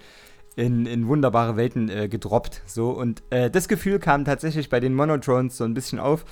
in, 0.56 0.85
in 0.86 1.06
wunderbare 1.06 1.56
Welten 1.56 1.89
äh, 1.89 2.09
gedroppt. 2.09 2.62
So. 2.66 2.90
Und 2.90 3.23
äh, 3.31 3.51
das 3.51 3.69
Gefühl 3.69 4.01
kam 4.01 4.24
tatsächlich 4.24 4.69
bei 4.69 4.81
den 4.81 4.94
Monotrones 4.94 5.56
so 5.56 5.64
ein 5.64 5.74
bisschen 5.74 6.01
auf. 6.01 6.24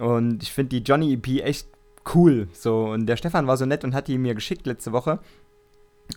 Und 0.00 0.42
ich 0.42 0.52
finde 0.52 0.80
die 0.80 0.82
Johnny 0.82 1.14
EP 1.14 1.44
echt 1.44 1.68
cool. 2.14 2.48
So, 2.52 2.84
und 2.84 3.06
der 3.06 3.16
Stefan 3.16 3.46
war 3.46 3.56
so 3.56 3.66
nett 3.66 3.84
und 3.84 3.94
hat 3.94 4.08
die 4.08 4.18
mir 4.18 4.34
geschickt 4.34 4.66
letzte 4.66 4.92
Woche. 4.92 5.18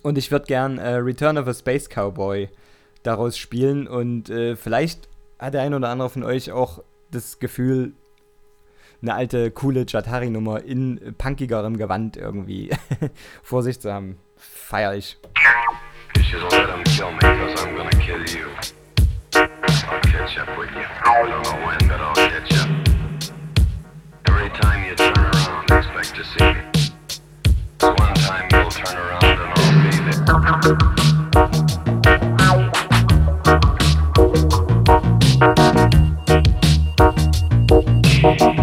Und 0.04 0.18
ich 0.18 0.32
würde 0.32 0.46
gern 0.46 0.78
äh, 0.78 0.96
Return 0.96 1.38
of 1.38 1.48
a 1.48 1.54
Space 1.54 1.90
Cowboy 1.90 2.50
daraus 3.04 3.38
spielen. 3.38 3.88
Und 3.88 4.30
äh, 4.30 4.56
vielleicht 4.56 5.10
hat 5.40 5.54
der 5.54 5.62
ein 5.62 5.74
oder 5.74 5.90
andere 5.90 6.10
von 6.10 6.24
euch 6.24 6.52
auch 6.52 6.84
das 7.12 7.40
Gefühl, 7.40 7.94
eine 9.02 9.14
alte, 9.14 9.52
coole 9.52 9.86
Jatari-Nummer 9.88 10.64
in 10.64 11.16
punkigerem 11.18 11.78
Gewand 11.78 12.18
irgendwie 12.18 12.70
vor 13.44 13.64
sich 13.64 13.80
zu 13.80 13.92
haben. 13.94 14.18
Feier 14.36 14.94
ich. 14.96 15.18
I'll 19.90 20.00
catch 20.02 20.38
up 20.38 20.56
with 20.58 20.70
you. 20.70 20.86
I 21.04 21.26
don't 21.28 21.44
know 21.44 21.66
when, 21.66 21.88
but 21.88 22.00
I'll 22.00 22.14
catch 22.14 22.52
up. 22.60 22.70
Every 24.28 24.50
time 24.50 24.86
you 24.86 24.96
turn 24.96 25.18
around, 25.18 25.49
expect 25.72 26.16
to 26.16 26.24
see 26.24 26.54
one 27.80 28.14
time 28.16 28.50
you'll 28.52 28.72
turn 28.72 28.98
around 28.98 29.24
and 29.24 29.40
I'll 29.56 29.74
be 29.84 29.90
there. 38.50 38.59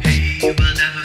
Hey, 0.00 0.38
you 0.42 0.48
will 0.48 0.74
never. 0.74 1.01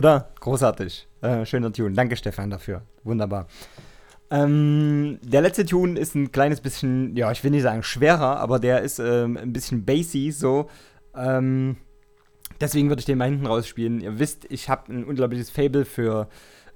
Oder? 0.00 0.30
Großartig. 0.40 1.06
Äh, 1.20 1.44
schöner 1.44 1.70
Tune. 1.74 1.94
Danke, 1.94 2.16
Stefan, 2.16 2.48
dafür. 2.48 2.80
Wunderbar. 3.04 3.48
Ähm, 4.30 5.18
der 5.22 5.42
letzte 5.42 5.66
Tune 5.66 6.00
ist 6.00 6.14
ein 6.14 6.32
kleines 6.32 6.62
bisschen, 6.62 7.14
ja, 7.16 7.30
ich 7.30 7.44
will 7.44 7.50
nicht 7.50 7.64
sagen 7.64 7.82
schwerer, 7.82 8.38
aber 8.38 8.58
der 8.58 8.80
ist 8.80 8.98
ähm, 8.98 9.36
ein 9.36 9.52
bisschen 9.52 9.84
bassy, 9.84 10.30
so. 10.30 10.70
Ähm, 11.14 11.76
deswegen 12.62 12.88
würde 12.88 13.00
ich 13.00 13.06
den 13.06 13.18
mal 13.18 13.28
hinten 13.28 13.46
rausspielen. 13.46 14.00
Ihr 14.00 14.18
wisst, 14.18 14.46
ich 14.48 14.70
habe 14.70 14.90
ein 14.90 15.04
unglaubliches 15.04 15.50
Fable 15.50 15.84
für 15.84 16.30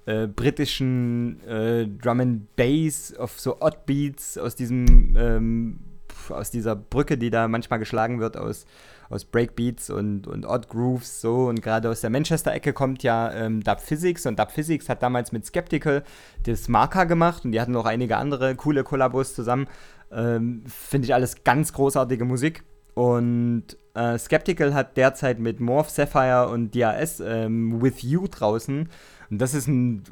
äh, 0.04 0.26
britischen 0.26 1.40
äh, 1.44 1.86
Drum 1.88 2.20
and 2.20 2.56
Bass 2.56 3.14
auf 3.16 3.40
so 3.40 3.58
Odd 3.62 3.86
Beats 3.86 4.36
aus 4.36 4.54
diesem 4.54 5.16
ähm, 5.16 5.80
aus 6.28 6.50
dieser 6.50 6.76
Brücke, 6.76 7.16
die 7.16 7.30
da 7.30 7.48
manchmal 7.48 7.78
geschlagen 7.78 8.20
wird 8.20 8.36
aus 8.36 8.66
aus 9.14 9.24
Breakbeats 9.24 9.90
und, 9.90 10.26
und 10.26 10.44
Odd 10.44 10.68
Grooves 10.68 11.20
so. 11.20 11.46
Und 11.46 11.62
gerade 11.62 11.88
aus 11.88 12.00
der 12.00 12.10
Manchester-Ecke 12.10 12.72
kommt 12.72 13.02
ja 13.02 13.32
ähm, 13.32 13.62
Dub 13.62 13.80
Physics. 13.80 14.26
Und 14.26 14.38
Dub 14.38 14.50
Physics 14.50 14.88
hat 14.88 15.02
damals 15.02 15.32
mit 15.32 15.46
Skeptical 15.46 16.02
das 16.44 16.68
Marker 16.68 17.06
gemacht. 17.06 17.44
Und 17.44 17.52
die 17.52 17.60
hatten 17.60 17.72
noch 17.72 17.86
einige 17.86 18.16
andere 18.16 18.56
coole 18.56 18.82
Kollabos 18.82 19.34
zusammen. 19.34 19.68
Ähm, 20.10 20.64
Finde 20.66 21.06
ich 21.06 21.14
alles 21.14 21.44
ganz 21.44 21.72
großartige 21.72 22.24
Musik. 22.24 22.64
Und 22.94 23.76
äh, 23.94 24.18
Skeptical 24.18 24.74
hat 24.74 24.96
derzeit 24.96 25.38
mit 25.38 25.60
Morph, 25.60 25.90
Sapphire 25.90 26.48
und 26.48 26.74
DAS 26.74 27.20
ähm, 27.20 27.80
With 27.80 28.02
You 28.02 28.26
draußen. 28.28 28.88
Und 29.30 29.38
das 29.38 29.54
ist 29.54 29.68
ein 29.68 30.02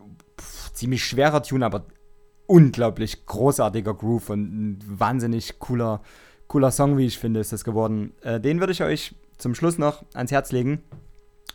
pff, 0.41 0.73
ziemlich 0.73 1.05
schwerer 1.05 1.43
Tune, 1.43 1.66
aber 1.66 1.87
unglaublich 2.47 3.24
großartiger 3.27 3.95
Groove 3.95 4.31
und 4.31 4.43
ein 4.43 4.79
wahnsinnig 4.87 5.59
cooler, 5.59 6.03
cooler 6.53 6.70
Song, 6.70 6.99
wie 6.99 7.07
ich 7.07 7.19
finde, 7.19 7.41
ist 7.41 7.51
das 7.51 7.65
geworden. 7.65 8.12
Äh, 8.20 8.39
den 8.39 8.61
würde 8.61 8.74
ich 8.74 8.83
euch 8.83 9.15
zum 9.39 9.55
Schluss 9.55 9.79
noch 9.79 10.05
ans 10.12 10.31
Herz 10.31 10.53
legen. 10.53 10.83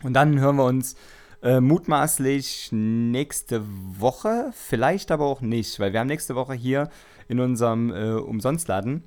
Und 0.02 0.12
dann 0.14 0.40
hören 0.40 0.56
wir 0.56 0.64
uns 0.64 0.96
äh, 1.40 1.60
mutmaßlich 1.60 2.70
nächste 2.72 3.62
Woche, 3.64 4.50
vielleicht 4.52 5.12
aber 5.12 5.26
auch 5.26 5.40
nicht, 5.40 5.78
weil 5.78 5.92
wir 5.92 6.00
haben 6.00 6.08
nächste 6.08 6.34
Woche 6.34 6.54
hier 6.54 6.90
in 7.28 7.38
unserem 7.38 7.92
äh, 7.92 8.14
Umsonstladen 8.14 9.04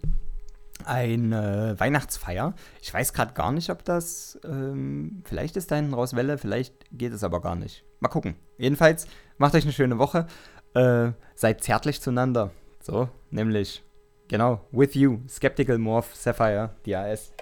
eine 0.85 1.75
Weihnachtsfeier. 1.77 2.53
Ich 2.81 2.93
weiß 2.93 3.11
gerade 3.11 3.33
gar 3.33 3.51
nicht, 3.51 3.69
ob 3.69 3.83
das, 3.83 4.39
ähm, 4.45 5.23
vielleicht 5.25 5.57
ist 5.57 5.71
da 5.71 5.75
hinten 5.75 5.93
raus 5.93 6.15
Welle, 6.15 6.37
vielleicht 6.37 6.73
geht 6.93 7.11
es 7.11 7.25
aber 7.25 7.41
gar 7.41 7.57
nicht. 7.57 7.83
Mal 7.99 8.07
gucken. 8.07 8.35
Jedenfalls, 8.57 9.07
macht 9.37 9.55
euch 9.55 9.63
eine 9.63 9.73
schöne 9.73 9.99
Woche. 9.99 10.25
Äh, 10.73 11.11
seid 11.35 11.65
zärtlich 11.65 11.99
zueinander. 11.99 12.51
So, 12.81 13.09
nämlich, 13.29 13.83
genau, 14.31 14.61
with 14.71 14.95
you, 14.95 15.19
Skeptical 15.27 15.77
Morph 15.77 16.15
Sapphire, 16.15 16.71
DAS. 16.85 17.33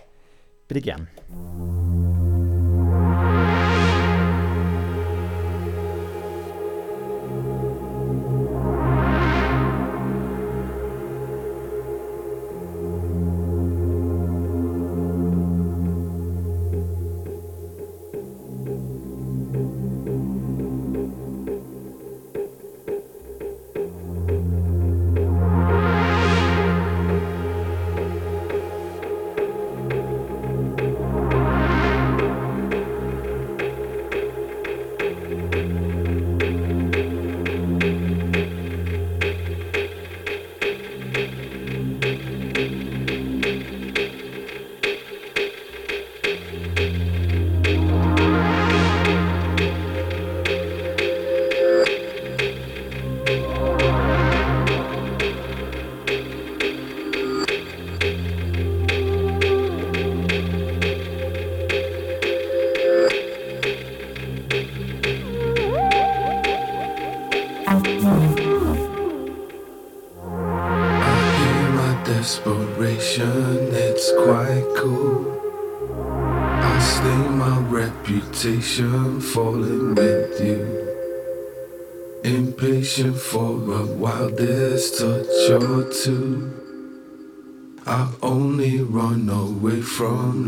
Bitte 0.67 0.81
gern. 0.81 1.07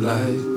Light 0.01 0.50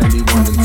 anyone 0.00 0.57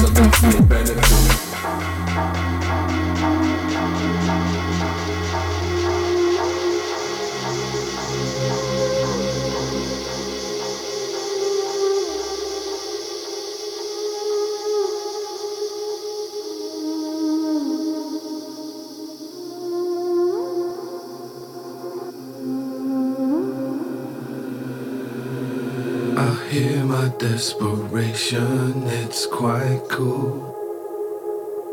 desperation, 27.43 28.83
it's 28.87 29.25
quite 29.25 29.81
cool. 29.89 30.55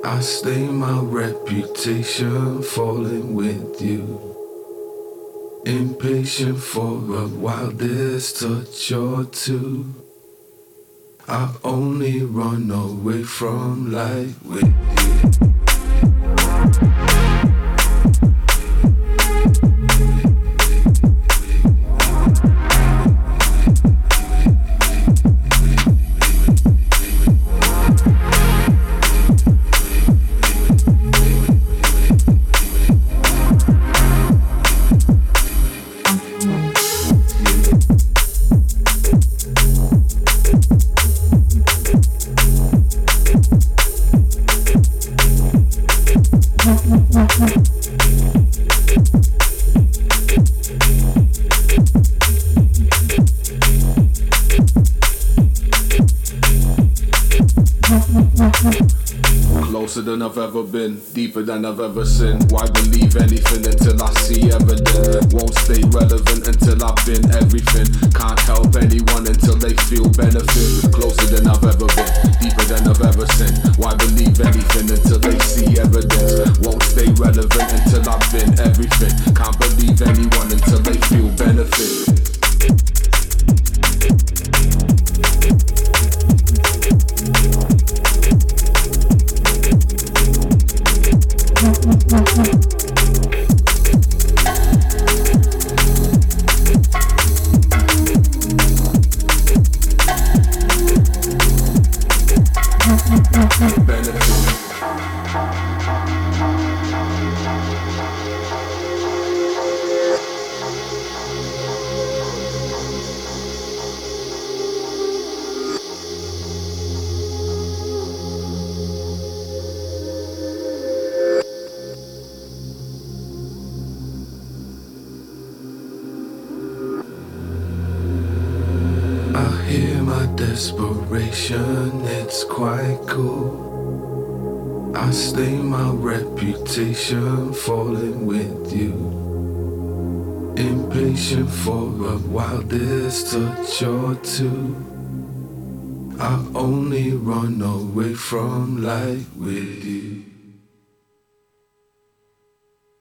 I 0.05 0.19
stain 0.19 0.75
my 0.75 0.99
reputation 0.99 2.61
falling 2.61 3.37
with 3.37 3.81
you. 3.81 4.03
Impatient 5.65 6.59
for 6.59 6.97
a 7.23 7.29
wildest 7.29 8.41
touch 8.41 8.91
or 8.91 9.27
two. 9.27 9.95
I 11.29 11.55
only 11.63 12.25
run 12.25 12.73
away 12.73 13.23
from 13.23 13.93
light 13.93 14.35
with 14.45 15.41
you. 15.41 15.50